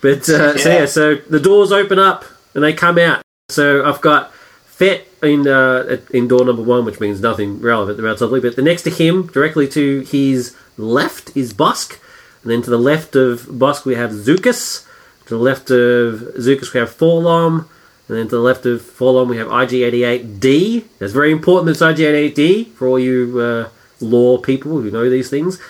[0.00, 0.78] But uh, so Yeah.
[0.80, 2.24] yeah, so the doors open up
[2.54, 3.22] and they come out.
[3.48, 4.32] So I've got
[4.66, 8.40] Fett in uh, in door number one, which means nothing relevant relatively.
[8.40, 11.98] But the next to him, directly to his left, is Bossk,
[12.42, 14.86] and then to the left of Bossk we have Zuckuss.
[15.26, 17.68] To the left of Zuckuss we have 4-LOM,
[18.08, 20.84] and then to the left of 4-LOM we have IG88D.
[20.98, 21.66] That's very important.
[21.66, 23.68] That's IG88D for all you uh,
[24.00, 25.60] law people who know these things.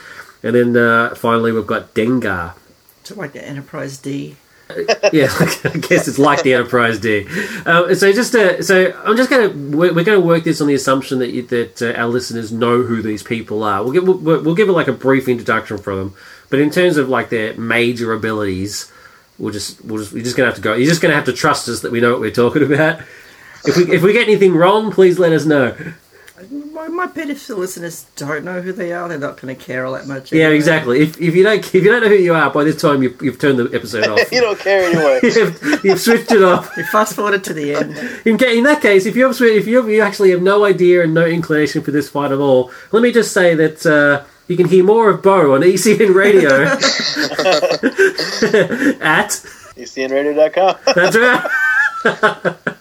[0.42, 2.54] And then uh, finally we've got Dengar.
[3.02, 4.36] So like the Enterprise D.
[5.12, 5.28] yeah,
[5.64, 7.26] I guess it's like the Enterprise D.
[7.64, 10.60] Um, so just uh, so I'm just going to we're, we're going to work this
[10.60, 13.82] on the assumption that you, that uh, our listeners know who these people are.
[13.82, 16.14] We'll give we'll, we'll give it like a brief introduction for them,
[16.50, 18.92] but in terms of like their major abilities,
[19.38, 20.74] we'll just we'll just we're just going to have to go.
[20.74, 23.00] You're just going to have to trust us that we know what we're talking about.
[23.64, 25.74] If we if we get anything wrong, please let us know.
[26.50, 29.60] My, my bet if the listeners don't know who they are, they're not going to
[29.64, 30.30] care all that much.
[30.32, 30.56] Yeah, anyway.
[30.56, 31.00] exactly.
[31.00, 33.20] If, if you don't if you don't know who you are by this time, you've,
[33.20, 34.30] you've turned the episode off.
[34.30, 35.20] you don't care anyway.
[35.24, 36.76] you've, you've switched it off.
[36.76, 37.96] We fast forwarded to the end.
[38.24, 41.02] In, in that case, if you have, if you, have, you actually have no idea
[41.02, 44.56] and no inclination for this fight at all, let me just say that uh, you
[44.56, 46.50] can hear more of Bo on ECN Radio
[49.02, 49.30] at
[49.76, 50.76] ECNradio.com.
[50.94, 52.74] that's right.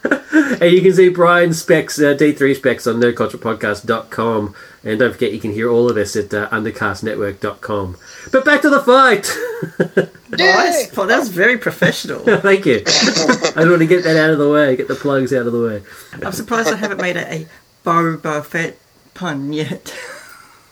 [0.62, 4.56] and you can see Brian Specs, uh, D3 Specs on nerdculturepodcast.com.
[4.84, 7.98] And don't forget, you can hear all of us at uh, undercastnetwork.com.
[8.32, 10.10] But back to the fight.
[10.30, 10.94] Nice.
[10.96, 12.20] Well, that was very professional.
[12.42, 12.76] Thank you.
[12.76, 15.54] I just want to get that out of the way, get the plugs out of
[15.54, 15.82] the way.
[16.22, 17.48] I'm surprised I haven't made a, a
[17.86, 18.78] Boba Fett
[19.14, 19.96] pun yet.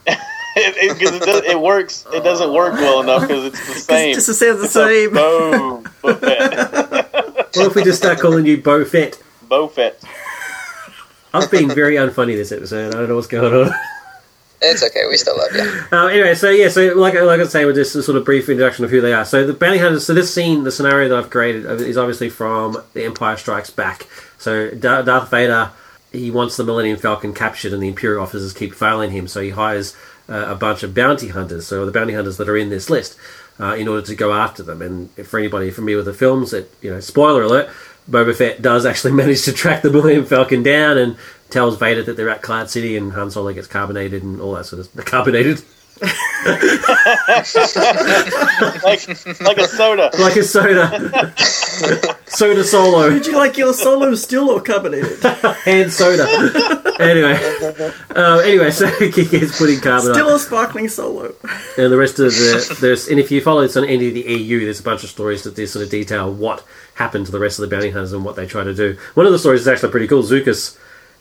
[0.05, 0.17] it,
[0.57, 2.05] it, 'cause it, does, it works.
[2.11, 4.11] It doesn't work well enough because it's the same.
[4.11, 5.11] It just sounds the It's same.
[5.11, 7.55] Boba Fett.
[7.55, 9.17] What if we just start calling you Bo Fett?
[9.47, 10.01] Bo Fett.
[11.33, 12.93] I've been very unfunny this episode.
[12.93, 13.73] I don't know what's going on.
[14.61, 15.05] It's okay.
[15.07, 15.81] We still love you.
[15.91, 18.47] Uh, anyway, so yeah, so like I like I say, with this sort of brief
[18.47, 19.25] introduction of who they are.
[19.25, 20.05] So the bounty hunters.
[20.05, 24.07] So this scene, the scenario that I've created is obviously from The Empire Strikes Back.
[24.37, 25.71] So Darth Vader,
[26.11, 29.27] he wants the Millennium Falcon captured, and the Imperial officers keep failing him.
[29.27, 29.95] So he hires
[30.29, 31.67] uh, a bunch of bounty hunters.
[31.67, 33.17] So the bounty hunters that are in this list,
[33.59, 34.81] uh, in order to go after them.
[34.81, 37.69] And for anybody familiar with the films, that you know, spoiler alert.
[38.09, 41.17] Boba Fett does actually manage to track the Millennium Falcon down and
[41.49, 44.65] tells Vader that they're at Cloud City, and Han Solo gets carbonated and all that
[44.65, 45.61] sort of carbonated.
[48.83, 49.07] Like
[49.41, 50.11] like a soda.
[50.19, 51.33] like a soda.
[52.25, 53.11] soda solo.
[53.11, 55.23] Would you like your solo still or carbonated?
[55.65, 56.25] And soda.
[56.99, 57.35] anyway.
[58.15, 60.35] Um, anyway, so he gets putting carbon Still up.
[60.35, 61.33] a sparkling solo.
[61.77, 64.21] And the rest of the there's and if you follow this on any of the
[64.21, 66.63] EU, there's a bunch of stories that they sort of detail what
[66.95, 68.97] happened to the rest of the bounty hunters and what they try to do.
[69.13, 70.23] One of the stories is actually pretty cool.
[70.23, 70.77] Zuckuss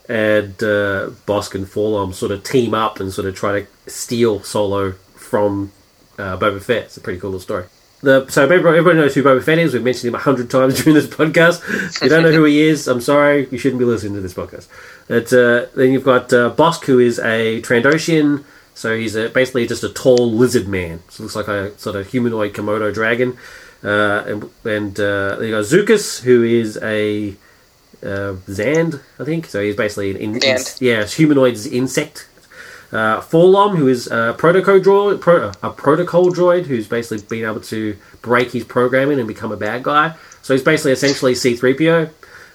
[0.07, 4.41] and uh, Bossk and 4-LOM sort of team up and sort of try to steal
[4.43, 5.71] Solo from
[6.17, 6.85] uh, Boba Fett.
[6.85, 7.65] It's a pretty cool little story.
[8.01, 9.73] The, so everybody, knows who Boba Fett is.
[9.73, 11.61] We've mentioned him a hundred times during this podcast.
[11.95, 13.47] If you don't know who he is, I'm sorry.
[13.49, 14.67] You shouldn't be listening to this podcast.
[15.07, 18.43] But, uh, then you've got uh, Bossk, who is a Trandoshan.
[18.75, 21.01] So he's a, basically just a tall lizard man.
[21.09, 23.37] So looks like a sort of humanoid Komodo dragon.
[23.83, 27.35] Uh, and and uh, you got Zuckuss, who is a
[28.03, 29.45] uh, Zand, I think.
[29.47, 30.81] So he's basically an in, in- Zand.
[30.81, 32.27] yeah, humanoid insect.
[32.91, 37.59] Uh, 4-LOM, who is a protocol droid, pro, a protocol droid, who's basically been able
[37.59, 40.15] to break his programming and become a bad guy.
[40.43, 42.09] So he's basically essentially C-3PO,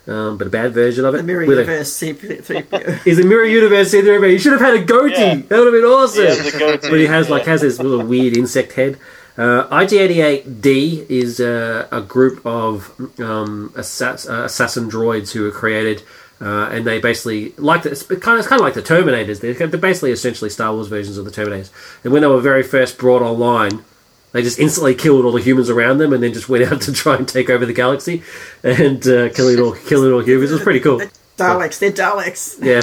[0.06, 1.18] um, but a bad version of it.
[1.18, 3.02] The Mirror with Universe C3PO.
[3.04, 4.30] He's a mirror universe C-3PO.
[4.30, 5.14] He should have had a goatee.
[5.14, 5.34] Yeah.
[5.34, 6.22] That would have been awesome.
[6.22, 8.98] He has a goatee, but he has like has this little weird insect head.
[9.38, 16.02] Uh, IG88D is uh, a group of um, assass- uh, assassin droids who were created,
[16.40, 19.40] uh, and they basically like the, it's kind of it's kind of like the Terminators.
[19.40, 21.70] They're, they're basically essentially Star Wars versions of the Terminators.
[22.04, 23.84] And when they were very first brought online,
[24.32, 26.92] they just instantly killed all the humans around them, and then just went out to
[26.92, 28.22] try and take over the galaxy
[28.62, 30.50] and uh, killing all killing all humans.
[30.50, 31.00] It was pretty cool.
[31.36, 32.62] Daleks, they're Daleks.
[32.62, 32.82] Yeah,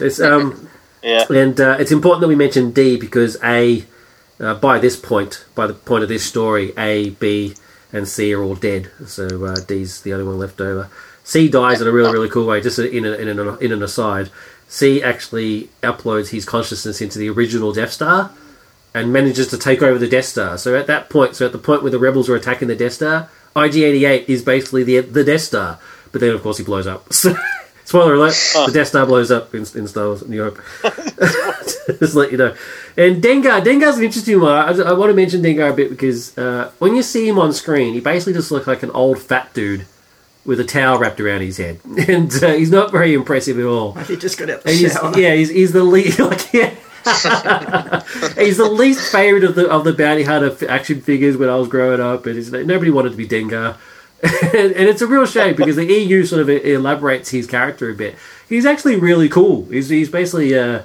[0.04, 0.68] it's um.
[1.02, 1.26] Yeah.
[1.30, 3.84] And uh, it's important that we mention D because A,
[4.40, 7.54] uh, by this point, by the point of this story, A, B,
[7.92, 8.90] and C are all dead.
[9.06, 10.90] So uh, D's the only one left over.
[11.22, 12.60] C dies in a really, really cool way.
[12.60, 14.30] Just in, a, in, an, in an aside,
[14.68, 18.32] C actually uploads his consciousness into the original Death Star
[18.92, 20.58] and manages to take over the Death Star.
[20.58, 22.94] So at that point, so at the point where the rebels are attacking the Death
[22.94, 25.78] Star, IG-88 is basically the the Death Star.
[26.12, 27.06] But then, of course, he blows up.
[27.12, 27.34] So,
[27.84, 28.34] spoiler alert:
[28.66, 30.60] the Death Star blows up in, in Star Wars New Hope.
[31.98, 32.54] Just let you know.
[32.96, 34.52] And Dengar, Dengar's an interesting one.
[34.52, 37.52] I, I want to mention Dengar a bit because uh, when you see him on
[37.52, 39.86] screen, he basically just looks like an old fat dude
[40.44, 43.92] with a towel wrapped around his head, and uh, he's not very impressive at all.
[43.94, 45.18] He just got out the And he's, shower.
[45.18, 46.74] yeah, he's, he's the least like yeah.
[48.38, 51.68] he's the least favorite of the of the bounty hunter action figures when I was
[51.68, 53.76] growing up, and he's, nobody wanted to be Dengar.
[54.54, 58.16] and, it's a real shame because the EU sort of elaborates his character a bit.
[58.48, 59.66] He's actually really cool.
[59.66, 60.82] He's, he's basically uh,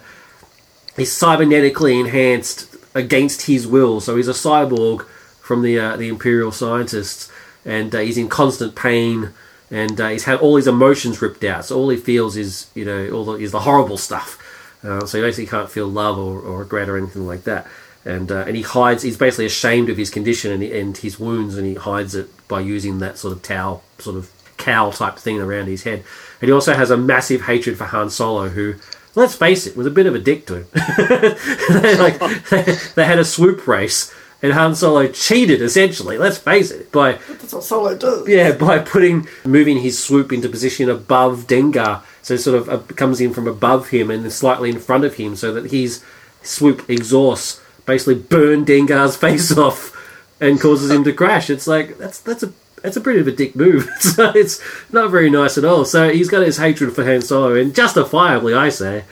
[0.98, 5.06] he's cybernetically enhanced against his will, so he's a cyborg
[5.42, 7.32] from the uh, the Imperial scientists,
[7.64, 9.32] and uh, he's in constant pain,
[9.72, 11.64] and uh, he's had all his emotions ripped out.
[11.64, 14.38] So all he feels is you know all the, is the horrible stuff.
[14.84, 17.68] Uh, so he basically can't feel love or, or regret or anything like that.
[18.06, 19.04] And uh, and he hides.
[19.04, 22.62] He's basically ashamed of his condition and, and his wounds, and he hides it by
[22.62, 26.04] using that sort of towel, sort of cowl type thing around his head.
[26.40, 28.76] And he also has a massive hatred for Han Solo, who,
[29.16, 30.68] let's face it, was a bit of a dick to him.
[31.82, 32.20] they, like
[32.50, 36.18] they, they had a swoop race, and Han Solo cheated essentially.
[36.18, 38.28] Let's face it by That's what Solo does.
[38.28, 42.78] yeah, by putting moving his swoop into position above Dengar, so it sort of uh,
[42.94, 46.04] comes in from above him and slightly in front of him, so that his
[46.42, 49.96] swoop exhausts basically burn Dengar's face off
[50.40, 51.50] and causes him to crash.
[51.50, 53.90] It's like that's that's a that's a pretty of a dick move.
[54.00, 54.62] so it's
[54.94, 55.84] not very nice at all.
[55.84, 59.04] So he's got his hatred for Han Solo, and justifiably, I say.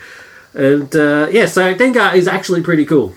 [0.54, 3.12] And uh, yeah, so Dengar is actually pretty cool,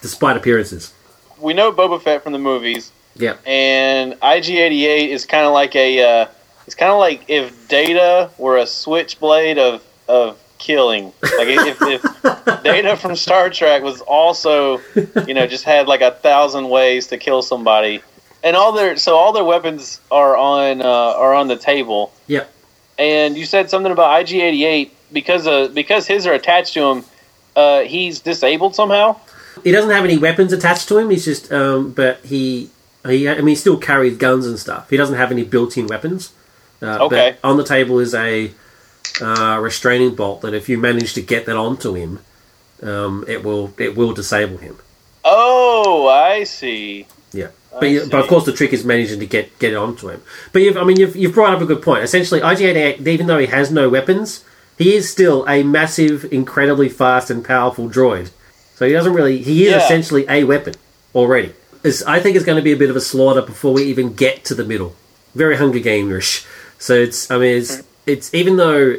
[0.00, 0.94] despite appearances.
[1.38, 3.40] We know Boba Fett from the movies, Yep.
[3.46, 6.22] and IG88 is kind of like a.
[6.22, 6.26] Uh,
[6.66, 11.06] it's kind of like if Data were a switchblade of of killing.
[11.22, 14.78] Like if, if Data from Star Trek was also,
[15.26, 18.02] you know, just had like a thousand ways to kill somebody,
[18.44, 22.12] and all their so all their weapons are on uh, are on the table.
[22.28, 22.52] Yep.
[22.98, 27.04] And you said something about IG88 because uh, because his are attached to him.
[27.56, 29.16] uh, he's disabled somehow?
[29.64, 31.10] He doesn't have any weapons attached to him.
[31.10, 32.70] He's just, um, but he,
[33.04, 34.88] he, I mean, he still carries guns and stuff.
[34.88, 36.32] He doesn't have any built-in weapons.
[36.80, 37.36] Uh, Okay.
[37.42, 38.52] But on the table is a
[39.22, 42.20] uh, restraining bolt that if you manage to get that onto him,
[42.82, 44.78] um, it will it will disable him.
[45.24, 47.06] Oh, I see.
[47.32, 49.76] Yeah, I but, you, but of course the trick is managing to get get it
[49.76, 50.22] onto him.
[50.52, 52.02] But you've, I mean, you've, you've brought up a good point.
[52.02, 54.44] Essentially, IG88, even though he has no weapons,
[54.78, 58.30] he is still a massive, incredibly fast and powerful droid.
[58.76, 59.38] So he doesn't really.
[59.42, 59.84] He is Yeah.
[59.84, 60.74] essentially a weapon
[61.14, 61.52] already.
[61.84, 64.14] It's, I think it's going to be a bit of a slaughter before we even
[64.14, 64.96] get to the middle.
[65.34, 66.44] Very Hunger Game-ish.
[66.78, 67.30] So it's.
[67.30, 68.96] I mean, it's it's even though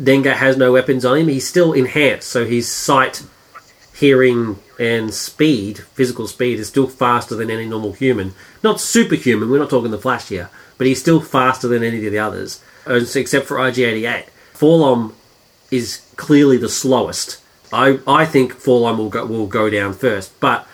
[0.00, 2.28] Dengar has no weapons on him, he's still enhanced.
[2.28, 3.24] So his sight
[3.94, 8.32] hearing and speed, physical speed, is still faster than any normal human.
[8.62, 12.12] Not superhuman, we're not talking the Flash here, but he's still faster than any of
[12.12, 14.26] the others, except for IG88.
[14.54, 15.14] 4-LOM
[15.70, 17.42] is clearly the slowest.
[17.72, 20.66] I, I think 4-LOM will go, will go down first, but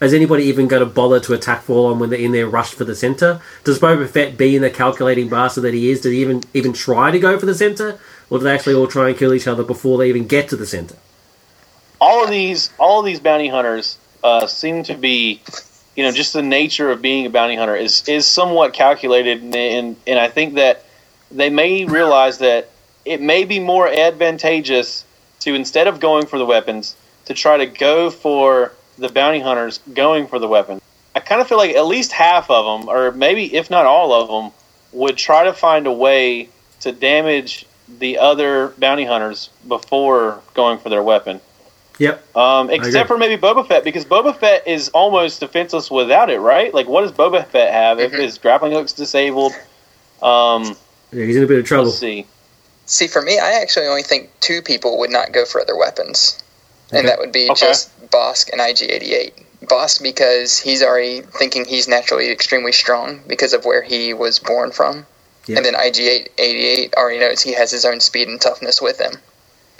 [0.00, 2.84] is anybody even going to bother to attack 4-LOM when they're in their rush for
[2.84, 3.40] the center?
[3.64, 7.10] Does Boba Fett, being the calculating bastard that he is, did he even even try
[7.10, 7.98] to go for the center,
[8.30, 10.56] or do they actually all try and kill each other before they even get to
[10.56, 10.96] the center?
[12.00, 15.40] all of these all of these bounty hunters uh, seem to be
[15.96, 19.54] you know just the nature of being a bounty hunter is is somewhat calculated and
[19.54, 20.84] and, and I think that
[21.30, 22.70] they may realize that
[23.04, 25.04] it may be more advantageous
[25.40, 29.78] to instead of going for the weapons to try to go for the bounty hunters
[29.94, 30.80] going for the weapons.
[31.14, 34.12] I kind of feel like at least half of them or maybe if not all
[34.12, 34.52] of them
[34.92, 36.48] would try to find a way
[36.80, 37.66] to damage
[37.98, 41.40] the other bounty hunters before going for their weapon.
[41.98, 42.36] Yep.
[42.36, 46.72] Um, except for maybe Boba Fett, because Boba Fett is almost defenseless without it, right?
[46.72, 48.20] Like, what does Boba Fett have if Mhm.
[48.20, 49.52] his grappling hook's disabled?
[50.22, 50.76] Um,
[51.12, 51.86] Yeah, he's in a bit of trouble.
[51.86, 52.26] let's see.
[52.86, 56.38] See, for me, I actually only think two people would not go for other weapons,
[56.90, 57.00] Okay.
[57.00, 57.66] and that would be Okay.
[57.66, 59.34] just Bossk and IG88.
[59.64, 64.70] Bossk because he's already thinking he's naturally extremely strong because of where he was born
[64.70, 65.04] from,
[65.48, 65.56] Yeah.
[65.56, 69.12] and then IG88 already knows he has his own speed and toughness with him,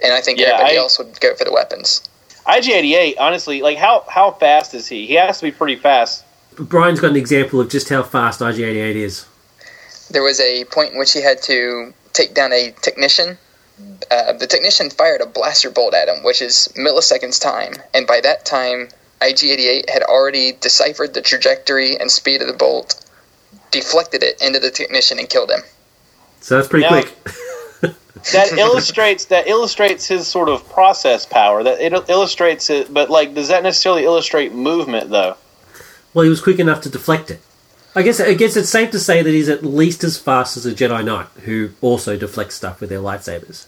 [0.03, 2.01] and I think Yeah, everybody I- else would go for the weapons.
[2.47, 5.07] IG88, honestly, like how how fast is he?
[5.07, 6.25] He has to be pretty fast.
[6.59, 9.27] Brian's got an example of just how fast IG88 is.
[10.11, 13.37] There was a point in which he had to take down a technician.
[14.11, 18.21] Uh, the technician fired a blaster bolt at him, which is milliseconds time, and by
[18.21, 18.89] that time,
[19.21, 23.05] IG-88 had already deciphered the trajectory and speed of the bolt,
[23.71, 25.61] deflected it into the technician, and killed him.
[26.41, 27.14] So that's pretty Now- quick.
[28.33, 31.62] That illustrates that illustrates his sort of process power.
[31.62, 35.37] That it illustrates it, but like, does that necessarily illustrate movement though?
[36.14, 37.41] well, he was quick enough to deflect it.
[37.95, 40.66] I guess I guess it's safe to say that he's at least as fast as
[40.66, 43.66] a Jedi Knight, who also deflects stuff with their lightsabers.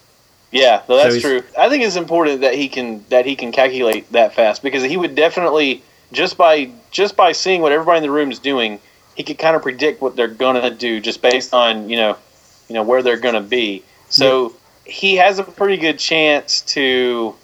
[0.50, 1.42] Yeah, no, that's he's- true.
[1.56, 4.96] I think it's important that he can that he can calculate that fast because he
[4.96, 8.80] would definitely just by just by seeing what everybody in the room is doing,
[9.20, 12.16] he could kind of predict what they're gonna do just based on you know
[12.70, 13.84] you know where they're gonna be.
[14.08, 14.54] So
[14.86, 17.34] he has a pretty good chance to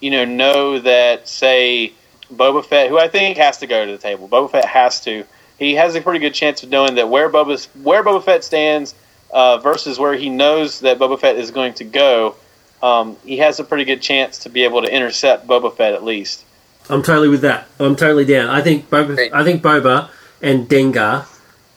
[0.00, 1.92] you know know that say
[2.34, 4.28] Boba Fett, who I think has to go to the table.
[4.28, 5.24] Boba Fett has to.
[5.60, 8.92] He has a pretty good chance of knowing that where Boba's where Boba Fett stands
[9.30, 12.34] uh, versus where he knows that Boba Fett is going to go.
[12.82, 16.02] Um, he has a pretty good chance to be able to intercept Boba Fett at
[16.02, 16.44] least.
[16.90, 17.68] I'm totally with that.
[17.78, 18.50] I'm totally down.
[18.50, 19.32] I think Boba, Great.
[19.32, 20.10] I think Boba
[20.42, 21.26] and Dengar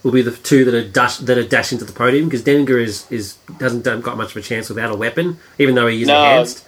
[0.03, 2.81] will be the two that are dash, that are dashing to the podium because Dengar
[2.83, 6.01] is is hasn't done, got much of a chance without a weapon, even though he
[6.01, 6.17] is No.
[6.17, 6.63] enhanced.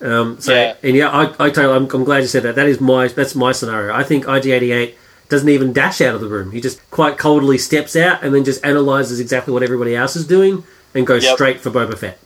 [0.00, 0.74] Um, so Yeah.
[0.82, 2.56] and yeah, I, I totally, I'm, I'm glad you said that.
[2.56, 3.94] That is my that's my scenario.
[3.94, 4.94] I think IG88
[5.28, 6.50] doesn't even dash out of the room.
[6.52, 10.26] He just quite coldly steps out and then just analyzes exactly what everybody else is
[10.26, 10.64] doing
[10.94, 11.34] and goes Yep.
[11.34, 12.18] straight for Boba Fett.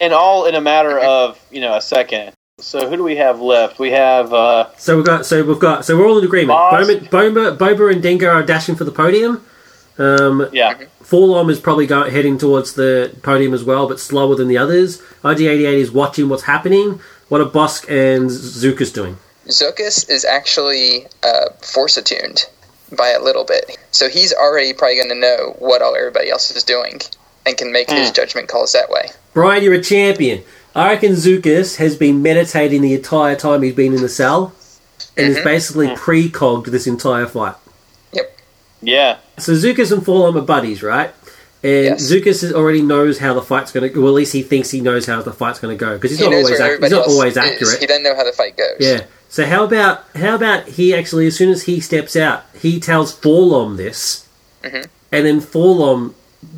[0.00, 2.32] And all in a matter of you know a second.
[2.60, 3.78] So who do we have left?
[3.78, 6.50] We have uh, So we've got so we've got so we're all in agreement.
[6.56, 6.86] Boss.
[6.86, 9.44] Boba, Boba, Boba and Dengar are dashing for the podium.
[9.98, 10.78] Um, yeah.
[11.04, 15.02] 4-LOM is probably go, heading towards the podium as well, but slower than the others.
[15.22, 17.00] IG88 is watching what's happening.
[17.28, 19.18] What are Bossk and Zuckuss doing?
[19.48, 22.46] Zuckuss is actually uh, force attuned
[22.96, 26.50] by a little bit, so he's already probably going to know what all everybody else
[26.54, 27.00] is doing
[27.44, 28.14] and can make his Hmm.
[28.14, 29.10] judgment calls that way.
[29.34, 30.42] Brian, you're a champion.
[30.74, 34.52] I reckon Zuckuss has been meditating the entire time he's been in the cell
[35.16, 35.44] and is Mhm.
[35.44, 37.54] basically precogged this entire fight.
[38.12, 38.36] Yep.
[38.82, 39.16] Yeah.
[39.38, 41.10] So Zuckuss and 4-LOM are buddies, right?
[41.62, 42.02] And Yes.
[42.10, 43.98] Zuckuss is- already knows how the fight's going to.
[44.00, 46.20] Well, at least he thinks he knows how the fight's going to go because he's
[46.20, 47.78] he not always ac- he's not always accurate.
[47.80, 48.76] He doesn't know how the fight goes.
[48.78, 49.02] Yeah.
[49.28, 53.12] So how about how about he actually, as soon as he steps out, he tells
[53.12, 54.22] 4-LOM this,
[54.64, 54.86] Mhm.
[55.12, 56.14] and then 4-LOM,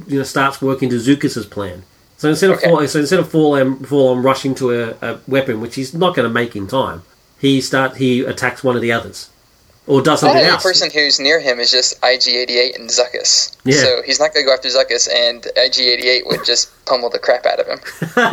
[0.06, 1.82] you know, starts working to Zuckuss's plan.
[2.22, 2.68] So instead of Okay.
[2.70, 6.28] fall, so instead of 4-LOM, 4-LOM rushing to a, a weapon which he's not going
[6.28, 7.02] to make in time,
[7.40, 9.28] he start he attacks one of the others,
[9.88, 10.62] or does The something only else.
[10.62, 13.56] person who's near him is just IG88 and Zuckuss.
[13.64, 13.74] Yeah.
[13.82, 17.44] So he's not going to go after Zuckuss, and IG88 would just pummel the crap
[17.44, 17.80] out of him.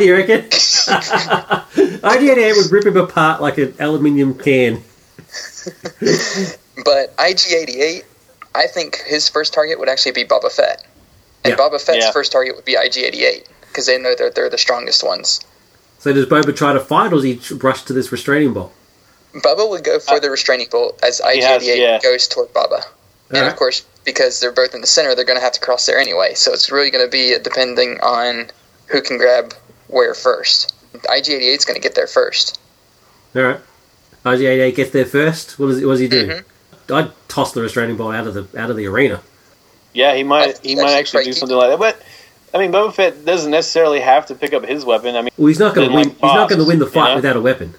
[0.00, 0.42] you reckon?
[0.50, 4.84] IG88 would rip him apart like an aluminium can.
[6.84, 8.04] But IG88,
[8.54, 10.84] I think his first target would actually be Boba Fett.
[11.44, 11.56] And Yeah.
[11.58, 12.12] Boba Fett's Yeah.
[12.12, 15.40] first target would be IG88, because they know that they're the strongest ones.
[15.98, 18.72] So does Boba try to fight, or does he rush to this restraining bolt?
[19.34, 21.98] Bubba would go for the restraining bolt as IG88 has- yeah.
[22.02, 22.82] goes toward Bubba.
[23.28, 23.52] And Alright.
[23.52, 25.98] of course, because they're both in the center, they're going to have to cross there
[25.98, 26.34] anyway.
[26.34, 28.50] So it's really going to be depending on
[28.86, 29.54] who can grab
[29.86, 30.74] where first.
[30.94, 32.58] IG88 is going to get there first.
[33.36, 33.60] All right.
[34.24, 35.58] IG88 gets there first.
[35.60, 36.26] What does what does he do?
[36.26, 36.44] Mhm.
[36.92, 39.20] I'd toss the restraining bolt out of the out of the arena.
[39.94, 41.78] Yeah, he might That's he might actually actually do something like that.
[41.78, 42.02] But
[42.52, 45.14] I mean, Boba Fett doesn't necessarily have to pick up his weapon.
[45.14, 46.08] I mean, Well, he's not going to win.
[46.08, 47.16] like he's not going to win the you fight know?
[47.16, 47.74] without a weapon.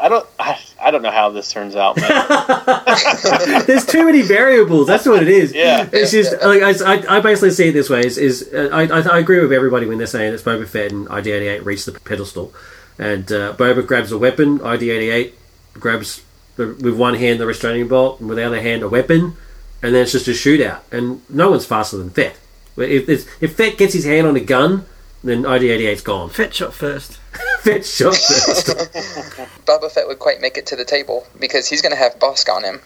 [0.00, 1.96] I don't I, I don't know how this turns out.
[3.66, 4.86] There's too many variables.
[4.86, 5.52] That's what it is.
[5.52, 5.88] Yeah.
[5.92, 9.00] It's just like I, I, basically see it this way: is, is uh, I, I
[9.00, 12.54] I agree with everybody when they're saying it's Boba Fett and IG88 reach the pedestal,
[12.98, 14.58] and uh, Boba grabs a weapon.
[14.60, 15.32] IG88
[15.74, 16.22] grabs
[16.56, 19.36] the, with one hand the restraining bolt, and with the other hand a weapon,
[19.82, 20.80] and then it's just a shootout.
[20.90, 22.38] And no one's faster than Fett.
[22.76, 24.86] But If if, if Fett gets his hand on a gun,
[25.22, 26.30] then IG88's gone.
[26.30, 27.18] Fetch shot first.
[27.60, 28.66] Fett shot first.
[29.66, 32.48] Boba Fett would quite make it to the table because he's going to have Bossk
[32.54, 32.80] on him.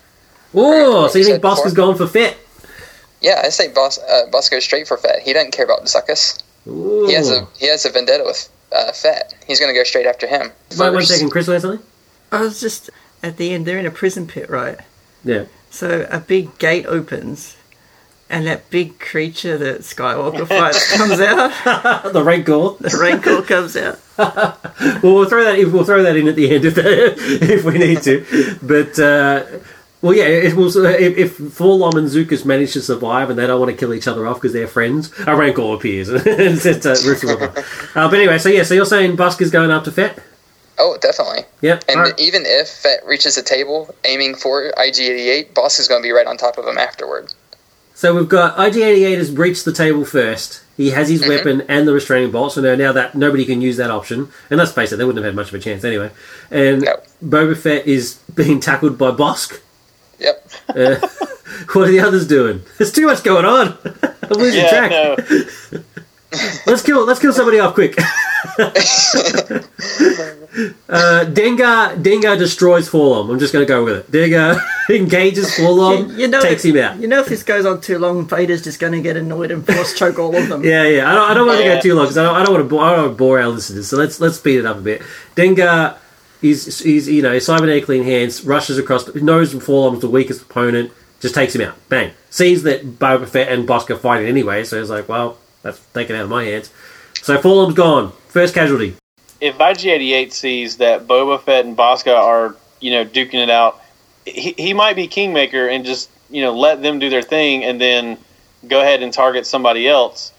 [0.54, 1.64] oh, so you think Bossk before.
[1.64, 2.36] has gone for Fett?
[3.20, 5.22] Yeah, I say Boss uh, Boss goes straight for Fett.
[5.22, 6.42] He doesn't care about Zuckuss.
[6.66, 7.06] Ooh.
[7.06, 9.34] He has a he has a vendetta with uh, Fett.
[9.46, 10.50] He's going to go straight after him.
[10.72, 11.08] Wait one first.
[11.08, 11.84] second, Chris, say something?
[12.32, 12.90] I was just
[13.22, 13.64] at the end.
[13.66, 14.78] They're in a prison pit, right?
[15.24, 15.44] Yeah.
[15.70, 17.56] So a big gate opens,
[18.34, 22.12] and that big creature that Skywalker fights comes out.
[22.12, 22.76] the Rancor.
[22.80, 24.00] The Rancor comes out.
[25.02, 25.56] Well, we'll throw that.
[25.72, 28.58] We'll throw that in at the end if, if we need to.
[28.62, 29.44] But uh,
[30.02, 30.24] well, yeah.
[30.24, 33.76] It will, if, if 4-LOM and Zuckuss manage to survive and they don't want to
[33.76, 37.30] kill each other off because they're friends, a Rancor appears and sets uh, roofs them
[37.30, 37.58] apart.
[37.96, 38.62] Uh, but anyway, so yeah.
[38.64, 40.18] So you're saying Busker's going after Fett?
[40.78, 41.44] Oh, definitely.
[41.60, 41.84] Yep.
[41.88, 42.18] And All right.
[42.18, 46.26] even if Fett reaches the table aiming for IG88, Boss is going to be right
[46.26, 47.32] on top of him afterward.
[47.94, 50.60] So we've got IG88 has breached the table first.
[50.76, 51.28] He has his Mhm.
[51.28, 52.52] weapon and the restraining bolt.
[52.54, 55.24] So now, now that nobody can use that option, and let's face it, they wouldn't
[55.24, 56.10] have had much of a chance anyway.
[56.50, 56.96] And No.
[57.24, 59.60] Boba Fett is being tackled by Bossk.
[60.18, 60.48] Yep.
[60.68, 60.94] Uh,
[61.72, 62.62] what are the others doing?
[62.78, 63.78] There's too much going on.
[64.02, 64.90] I'm losing yeah, track.
[64.90, 65.80] no.
[66.66, 67.04] Let's kill.
[67.06, 67.96] Let's kill somebody off quick.
[70.88, 73.30] uh, Dengar Dengar destroys 4-LOM.
[73.30, 74.10] I'm just going to go with it.
[74.10, 74.60] Dengar
[74.90, 76.98] engages 4-LOM, You, you know, takes him out.
[77.00, 79.64] You know, if this goes on too long, Vader's just going to get annoyed and
[79.66, 80.62] force choke all of them.
[80.74, 81.10] Yeah, yeah.
[81.10, 81.74] I don't, I don't want to Yeah.
[81.76, 83.18] go too long because I don't, I don't want to bore, I don't want to
[83.18, 83.88] bore our listeners.
[83.88, 85.02] So let's let's speed it up a bit.
[85.36, 85.96] Dengar
[86.42, 91.54] is is you know cybernetically enhanced, rushes across, knows 4-LOM's the weakest opponent, just takes
[91.54, 91.74] him out.
[91.88, 92.12] Bang.
[92.30, 96.14] Sees that Boba Fett and Bossk are fighting anyway, so he's like, well, that's taken
[96.14, 96.70] out of my hands.
[97.22, 98.12] So 4-LOM's gone.
[98.28, 98.94] First casualty.
[99.40, 103.80] if IG88 sees that Boba Fett and Bosca are, you know, duking it out,
[104.24, 107.80] he, he might be kingmaker and just, you know, let them do their thing and
[107.80, 108.18] then
[108.68, 110.32] go ahead and target somebody else.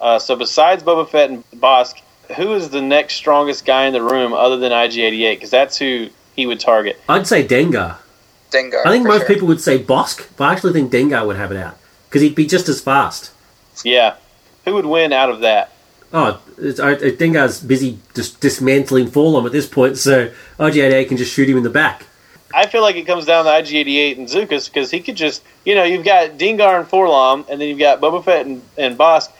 [0.00, 2.00] Uh, so besides Boba Fett and Bossk,
[2.36, 5.36] who is the next strongest guy in the room other than IG88?
[5.36, 7.00] Because that's who he would target.
[7.08, 7.98] I'd say Dengar.
[8.50, 8.84] Dengar.
[8.84, 9.28] I think most sure.
[9.28, 11.78] people would say Bossk, but I actually think Dengar would have it out
[12.08, 13.32] because he'd be just as fast.
[13.84, 14.16] Yeah.
[14.64, 15.72] Who would win out of that?
[16.12, 21.16] Oh, it's, I, I Dengar's busy just dismantling 4-LOM at this point, so IG88 can
[21.16, 22.06] just shoot him in the back.
[22.54, 25.74] I feel like it comes down to IG88 and Zuckuss because he could just, you
[25.74, 29.30] know, you've got Dengar and 4-LOM, and then you've got Boba Fett and, and Bossk.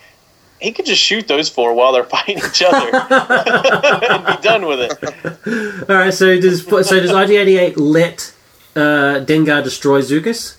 [0.60, 2.88] He could just shoot those four while they're fighting each other
[4.08, 5.90] and be done with it.
[5.90, 8.32] All right, so does so does IG88 let
[8.76, 10.56] uh, Dengar destroy Zuckuss,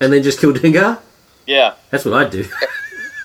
[0.00, 0.98] and then just kill Dengar?
[1.46, 2.44] Yeah, That's what I'd do,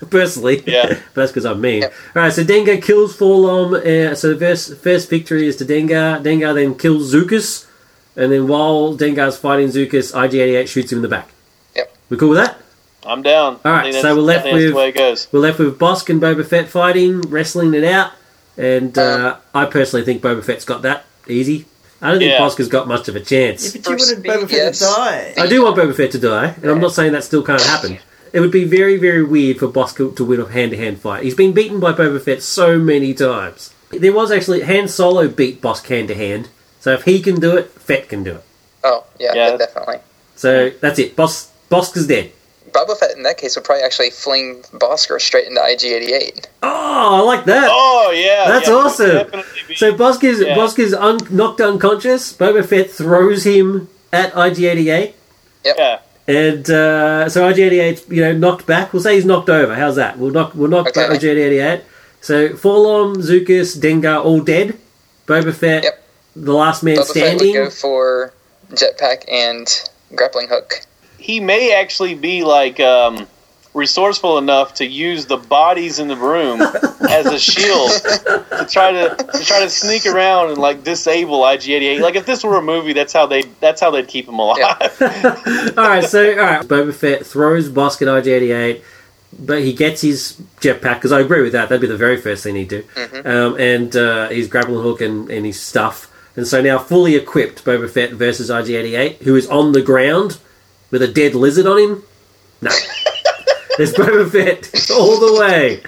[0.10, 0.64] personally.
[0.66, 0.88] Yeah.
[0.88, 1.82] but that's because I'm mean.
[1.82, 1.94] Yep.
[2.16, 3.74] All right, so Dengar kills 4-LOM.
[3.76, 6.22] Uh, so the first first victory is to Dengar.
[6.24, 7.68] Dengar then kills Zuckuss,
[8.16, 11.30] and then while Dengar's fighting Zuckuss, IG88 shoots him in the back.
[11.76, 11.96] Yep.
[12.10, 12.58] We cool with that?
[13.06, 13.60] I'm down.
[13.66, 15.28] All right, so we're left I think that's with- the way it goes.
[15.32, 18.12] We're left with Bossk and Boba Fett fighting, wrestling it out,
[18.58, 21.66] and uh, I personally think Boba Fett's got that easy.
[22.02, 22.40] I don't think Yeah.
[22.40, 23.72] Bossk has got much of a chance.
[23.72, 24.80] But you For wanted Boba Fett yes.
[24.80, 25.34] to die.
[25.38, 27.98] I do want Boba Fett to die, and I'm not saying that still can't happen.
[28.34, 31.24] It would be very, very weird for Bossk to win a hand-to-hand fight.
[31.24, 33.72] He's been beaten by Boba Fett so many times.
[33.92, 38.10] There was actually Han Solo beat Bossk hand-to-hand, so if he can do it, Fett
[38.10, 38.44] can do it.
[38.84, 39.56] Oh, yeah, Yeah.
[39.58, 39.98] definitely.
[40.36, 41.16] So that's it.
[41.16, 42.32] Bossk, Bossk is dead.
[42.72, 46.48] Boba Fett in that case would probably actually fling Bosker straight into IG88.
[46.64, 47.70] Oh, I like that.
[47.72, 49.44] Oh yeah, That's yeah, awesome.
[49.68, 50.56] be- So Bosker's Yeah.
[50.56, 52.34] Bosker's un- knocked unconscious.
[52.34, 55.14] Boba Fett throws him at IG88,
[55.64, 58.94] yeah, and uh, so IG88 you know knocked back.
[58.94, 59.76] We'll say he's knocked over.
[59.76, 60.18] How's that?
[60.18, 61.18] We'll knock we'll knock back Okay.
[61.20, 61.82] IG88.
[62.22, 64.78] So 4-LOM, Zuckuss, Dengar all dead.
[65.28, 66.04] Boba Fett, Yep.
[66.38, 67.54] the last man Boba Fett would standing.
[67.54, 68.34] go for
[68.72, 69.68] jetpack and
[70.16, 70.82] grappling hook.
[71.18, 73.28] he may actually be like um,
[73.74, 76.62] resourceful enough to use the bodies in the room
[77.10, 82.00] as a shield to try to to try to sneak around and like disable IG88.
[82.00, 84.62] Like if this were a movie, that's how they that's how they'd keep him alive.
[85.02, 88.82] all right, so all right, Boba Fett throws Bossk at IG88,
[89.40, 91.70] but he gets his jetpack because I agree with that.
[91.70, 92.84] That'd be the very first thing he'd do,
[93.26, 96.10] um, and uh, his grappling hook and, and his stuff.
[96.36, 100.40] And so now, fully equipped, Boba Fett versus IG88, who is on the ground
[100.90, 102.04] with a dead lizard on him.
[102.62, 102.72] No,
[103.78, 105.82] there's Boba Fett all the way.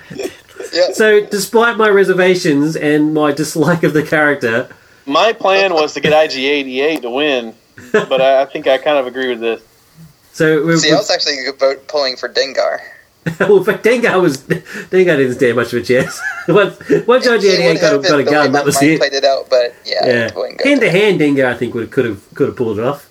[0.73, 0.91] Yeah.
[0.93, 4.69] So, despite my reservations and my dislike of the character,
[5.05, 7.53] My plan was to get IG88 to win,
[7.91, 9.61] but I, I think I kind of agree with this.
[10.33, 12.79] so we're, See, I was actually vote pulling for Dengar.
[13.39, 16.19] well, in fact, Dengar was Dengar didn't stand much of a chance.
[16.47, 16.77] once
[17.07, 18.81] once He IG88 would got, a- have got a been the way gun, that was
[18.81, 18.99] it.
[18.99, 21.73] Played it out, but yeah, Yeah, it wouldn't go hand to hand, Dengar I think
[21.73, 23.09] would could have could have pulled it off.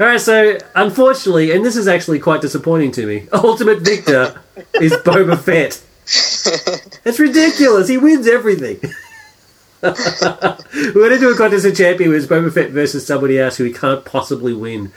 [0.00, 3.28] All right, so unfortunately, and this is actually quite disappointing to me.
[3.32, 4.40] Ultimate victor
[4.74, 5.80] is Boba Fett.
[7.06, 7.86] It's ridiculous.
[7.88, 8.78] He wins everything.
[9.82, 13.64] We're going to do a contest of champion with Boba Fett versus somebody else who
[13.64, 14.90] he can't possibly win.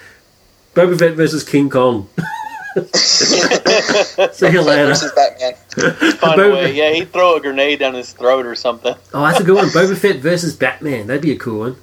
[0.73, 2.07] Boba Fett versus King Kong.
[2.93, 4.85] See you later.
[4.87, 5.53] versus Batman.
[5.55, 6.73] Find a Boba- way.
[6.75, 8.95] Yeah, he'd throw a grenade down his throat or something.
[9.13, 9.67] Oh, that's a good one.
[9.67, 11.07] Boba Fett versus Batman.
[11.07, 11.75] That'd be a cool one.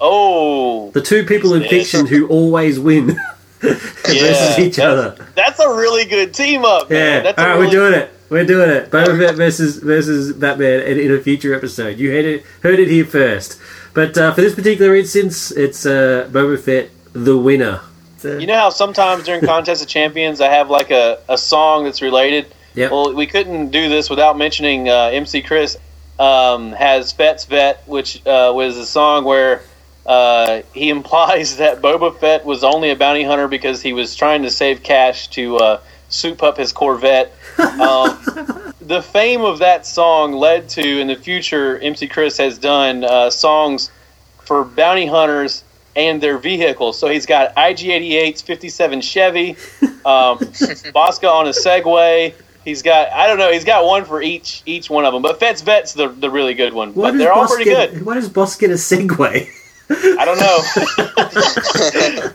[0.00, 3.16] Oh, The two people in fiction who always win
[3.60, 5.16] versus each other.
[5.34, 6.90] that's a really good team up.
[6.90, 6.96] Yeah.
[6.96, 7.24] Man.
[7.24, 8.10] That's All right, really we're doing it.
[8.28, 8.90] We're doing it.
[8.90, 11.98] Boba Fett versus versus Batman in, in a future episode.
[11.98, 13.60] You heard it heard it here first.
[13.94, 17.80] But uh, for this particular instance, it's uh, Boba Fett the winner.
[18.24, 22.02] You know how sometimes during Contest of Champions I have like a, a song that's
[22.02, 22.52] related?
[22.74, 22.90] Yep.
[22.90, 25.76] Well, we couldn't do this without mentioning uh, MC Chris
[26.18, 29.62] um, has Fett's Vet, which uh, was a song where
[30.06, 34.42] uh, he implies that Boba Fett was only a bounty hunter because he was trying
[34.42, 37.32] to save cash to uh, soup up his Corvette.
[37.56, 38.18] Um,
[38.82, 43.30] the fame of that song led to, in the future, MC Chris has done uh,
[43.30, 43.90] songs
[44.44, 45.64] for bounty hunters
[45.96, 46.98] and their vehicles.
[46.98, 49.50] So he's got IG88's 57 Chevy,
[50.04, 50.38] um,
[50.92, 52.34] Bosca on a Segway.
[52.64, 53.52] He's got I don't know.
[53.52, 55.22] He's got one for each each one of them.
[55.22, 56.92] But Fett's Vet's the the really good one.
[56.94, 58.04] Why but they're all pretty good.
[58.04, 59.48] Why does Bossk get a Segway?
[59.90, 60.58] I don't know.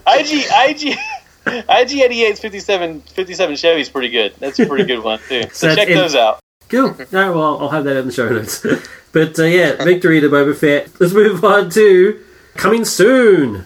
[0.08, 0.98] IG IG.
[1.46, 4.34] IG88's 57, 57 Chevy's pretty good.
[4.40, 5.44] That's a pretty good one too.
[5.52, 6.40] So, So check in- those out.
[6.70, 6.86] Cool.
[6.90, 8.66] All right, well, I'll have that in the show notes.
[9.12, 10.90] but uh, yeah, victory to Boba Fett.
[11.02, 12.24] Let's move on to
[12.56, 13.66] coming soon.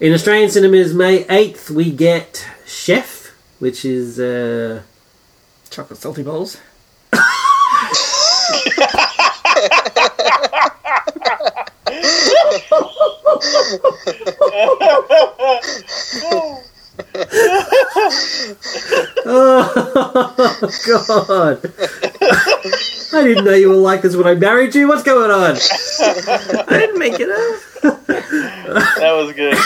[0.00, 4.18] In Australian cinemas, May 8th, we get Chef, which is.
[4.20, 4.82] Uh,
[5.70, 6.56] chocolate salty balls.
[19.26, 21.72] oh, God.
[23.10, 24.88] I didn't know you were like this when I married you.
[24.88, 25.56] What's going on?
[26.68, 27.60] I didn't make it up.
[28.98, 29.56] That was good.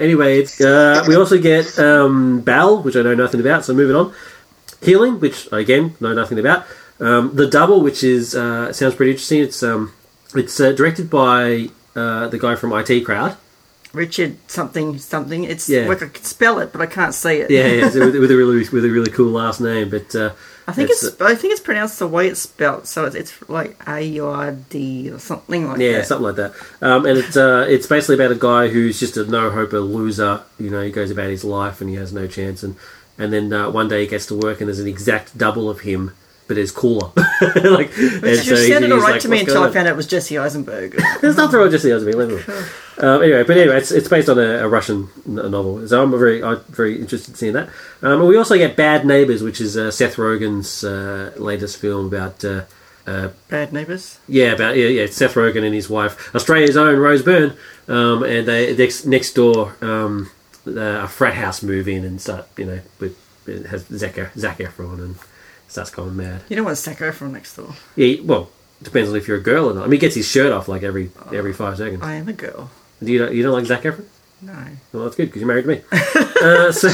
[0.00, 3.96] Anyway, it's, uh, we also get um, Bal, which I know nothing about, so moving
[3.96, 4.12] on.
[4.82, 6.66] Healing, which again know nothing about.
[7.04, 9.40] Um, the Double, which is uh, sounds pretty interesting.
[9.42, 9.92] It's um,
[10.34, 13.36] it's uh, directed by uh, the guy from IT Crowd.
[13.92, 15.44] Richard something something.
[15.44, 15.86] It's Yeah.
[15.86, 17.50] like I can spell it, but I can't say it.
[17.50, 19.88] Yeah, yeah, with, with a really with a really cool last name.
[19.90, 20.30] But uh,
[20.66, 23.48] I think It's, it's, I think it's pronounced the way it's spelled, so it's, it's
[23.50, 25.98] like A R D or something like Yeah, that.
[25.98, 26.52] Yeah, something like that.
[26.80, 29.76] Um, and it's uh, it's basically about a guy who's just a no hope, a
[29.78, 30.40] loser.
[30.58, 32.62] You know, he goes about his life and he has no chance.
[32.64, 32.74] And
[33.18, 35.80] and then uh, one day he gets to work and there's an exact double of
[35.80, 36.12] him,
[36.46, 37.10] but it's cooler.
[37.56, 40.06] like, Which so he- sounded alright like, to me until I found out it was
[40.06, 40.92] Jesse Eisenberg.
[41.20, 42.48] There's nothing wrong with Jesse Eisenberg.
[42.98, 46.10] Um, anyway, but anyway, it's, it's based on a, a Russian n- novel, so I'm
[46.10, 47.68] very I'm very interested in seeing that.
[48.02, 52.06] Um, and we also get Bad Neighbors, which is uh, Seth Rogen's uh, latest film
[52.06, 52.44] about.
[52.44, 52.64] Uh,
[53.06, 54.18] uh, Bad neighbours.
[54.26, 57.54] yeah, about yeah, yeah, Seth Rogen and his wife, Australia's own Rose Byrne,
[57.86, 60.14] um, and they next next door uh,
[60.66, 64.98] a frat house move in and start you know with it has Zac, Zac Efron
[65.00, 65.16] and
[65.68, 66.42] starts going mad.
[66.48, 67.74] You don't want Zac Efron next door.
[67.96, 68.50] Yeah, well,
[68.82, 69.82] depends on if you're a girl or not.
[69.82, 72.02] I mean, he gets his shirt off like every every five seconds.
[72.02, 72.70] I am a girl.
[73.02, 74.06] Do you don't, you don't like Zac Efron?
[74.40, 74.52] No.
[74.92, 75.82] Well, that's good because you're married to me.
[76.42, 76.88] uh, so,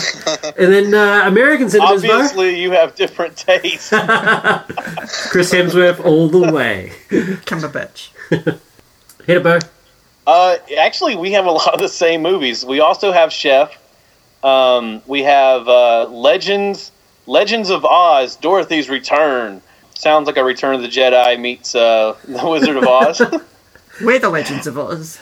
[0.57, 2.13] and then uh, American cinemas, Bo.
[2.13, 3.89] Obviously, you have different tastes.
[5.31, 6.93] Chris Hemsworth all the way.
[7.09, 8.11] Cumberbatch.
[8.29, 9.59] Hit it, Bo.
[10.27, 12.65] Uh, actually, we have a lot of the same movies.
[12.65, 13.77] We also have Chef.
[14.45, 16.93] Um, we have uh, Legends,
[17.31, 19.63] Legends of Oz, Dorothy's Return.
[19.95, 23.21] Sounds like a Return of the Jedi meets uh, the Wizard of Oz.
[23.21, 23.39] uh,
[24.03, 25.21] We're the Legends of Oz.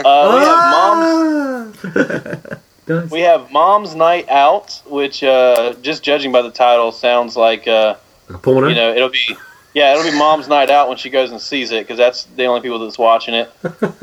[0.00, 1.76] we have Mom's.
[2.88, 3.10] Nice.
[3.10, 7.96] We have Mom's Night Out, which, uh, just judging by the title, sounds like uh,
[8.30, 8.68] A porno.
[8.68, 9.36] you know it'll be.
[9.74, 12.46] Yeah, it'll be Mom's Night Out when she goes and sees it because that's the
[12.46, 13.52] only people that's watching it.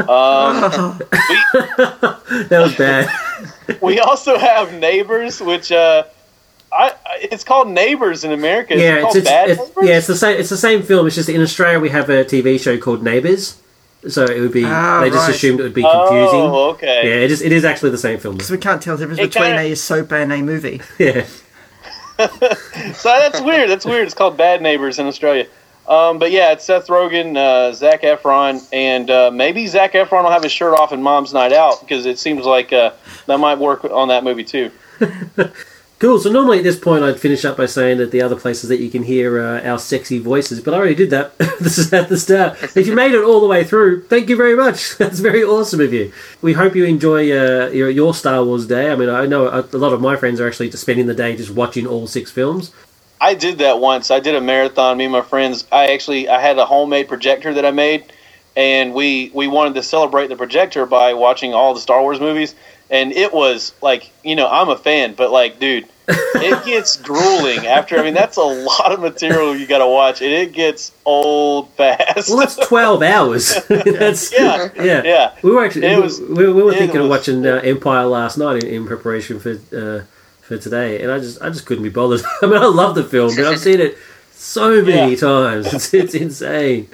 [0.07, 3.09] Um, we, that was bad.
[3.81, 6.03] we also have Neighbors, which uh,
[6.77, 8.73] I, I it's called Neighbors in America.
[8.73, 9.89] Is yeah, it called it's, it's, Bad it's- Neighbors?
[9.89, 10.39] yeah, it's the same.
[10.39, 11.07] It's the same film.
[11.07, 13.61] It's just in Australia we have a TV show called Neighbours,
[14.07, 14.63] so it would be.
[14.65, 15.35] Ah, they just right.
[15.35, 16.39] assumed it would be confusing.
[16.41, 17.01] Oh, okay.
[17.07, 17.41] Yeah, it is.
[17.41, 18.35] It is actually the same film.
[18.35, 20.81] Because we can't tell the difference It between kinda- a soap and a movie.
[20.99, 21.25] Yeah,
[22.17, 23.69] So that's weird.
[23.69, 24.05] That's weird.
[24.05, 25.47] It's called Bad Neighbors in Australia.
[25.87, 30.31] Um, but yeah, it's Seth Rogen, uh, Zac Efron, and uh, maybe Zac Efron will
[30.31, 32.91] have his shirt off in Mom's Night Out because it seems like uh,
[33.27, 34.71] that might work on that movie too.
[35.99, 36.19] cool.
[36.19, 38.79] So normally at this point I'd finish up by saying that the other places that
[38.79, 41.37] you can hear uh, our sexy voices, but I already did that.
[41.59, 42.57] this is at the start.
[42.75, 44.97] If you made it all the way through, thank you very much.
[44.97, 46.11] That's very awesome of you.
[46.41, 48.91] We hope you enjoy uh, your, your Star Wars day.
[48.91, 51.13] I mean, I know a, a lot of my friends are actually just spending the
[51.13, 52.71] day just watching all six films.
[53.21, 54.11] I did that once.
[54.11, 54.97] I did a marathon.
[54.97, 55.65] Me and my friends.
[55.71, 58.11] I actually I had a homemade projector that I made,
[58.55, 62.55] and we we wanted to celebrate the projector by watching all the Star Wars movies.
[62.89, 67.65] And it was like you know I'm a fan, but like dude, it gets grueling
[67.65, 67.97] after.
[67.97, 71.71] I mean that's a lot of material you got to watch, and it gets old
[71.73, 72.29] fast.
[72.29, 73.55] Well, that's twelve hours.
[73.69, 74.69] that's Yeah.
[74.75, 75.01] yeah.
[75.03, 75.35] Yeah.
[75.41, 78.37] We were actually It we, was- we, we were thinking of watching uh, Empire last
[78.37, 80.03] night in, in preparation for uh,
[80.41, 82.21] for today, and I just I just couldn't be bothered.
[82.43, 83.97] I mean, I love the film, but I've seen it
[84.31, 85.17] so many Yeah.
[85.17, 85.73] times.
[85.73, 86.87] It's, it's insane.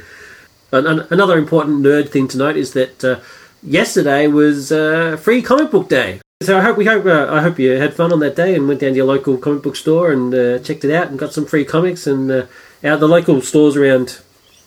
[0.71, 3.19] And, and another important nerd thing to note is that uh,
[3.63, 6.19] yesterday was uh, free comic book day.
[6.41, 8.67] So I hope we hope uh, I hope you had fun on that day and
[8.67, 11.33] went down to your local comic book store and uh, checked it out and got
[11.33, 12.45] some free comics and uh,
[12.83, 14.21] out the local stores around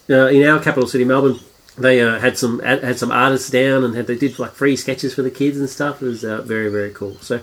[0.09, 1.39] uh, in our capital city, Melbourne.
[1.77, 5.13] They uh, had some had some artists down and had, they did like free sketches
[5.13, 6.01] for the kids and stuff.
[6.01, 7.15] It was uh, very very cool.
[7.15, 7.41] So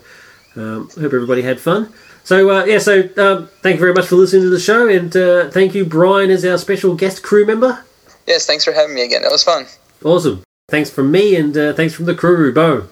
[0.56, 1.92] um, hope everybody had fun.
[2.24, 5.14] So uh, yeah, so um, thank you very much for listening to the show and
[5.14, 7.84] uh, thank you Brian as our special guest crew member.
[8.26, 9.20] Yes, thanks for having me again.
[9.22, 9.66] That was fun.
[10.02, 10.42] Awesome.
[10.72, 12.88] Thanks from me and uh, thanks from the crew, Bo.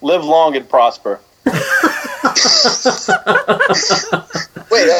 [0.00, 1.20] Live long and prosper.
[1.44, 1.66] Wait, how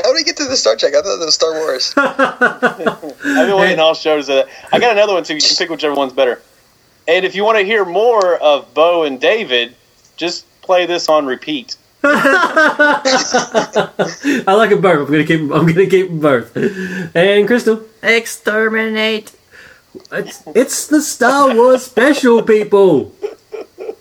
[0.03, 0.93] did we get to the Star Trek?
[0.95, 1.95] I thought that was Star Wars.
[1.97, 4.29] I've been waiting all shows.
[4.29, 5.37] Of that I got another one too.
[5.37, 6.43] You can pick whichever one's better.
[7.07, 9.75] And if you want to hear more of Bo and David,
[10.19, 11.77] just play this on repeat.
[12.05, 13.01] I
[14.49, 15.09] like them both.
[15.09, 15.41] I'm gonna keep.
[15.41, 16.55] I'm gonna keep them both.
[17.17, 19.33] And Crystal, Exterminate.
[20.13, 23.13] It's, it's the Star Wars special, people.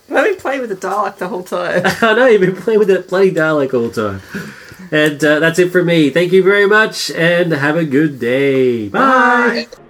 [0.09, 1.83] I've been playing with the Dalek the whole time.
[2.01, 4.53] I know you've been playing with that bloody Dalek all the time.
[4.91, 6.09] And uh, that's it from me.
[6.09, 8.87] Thank you very much, and have a good day.
[8.87, 9.67] Bye.
[9.69, 9.83] Bye.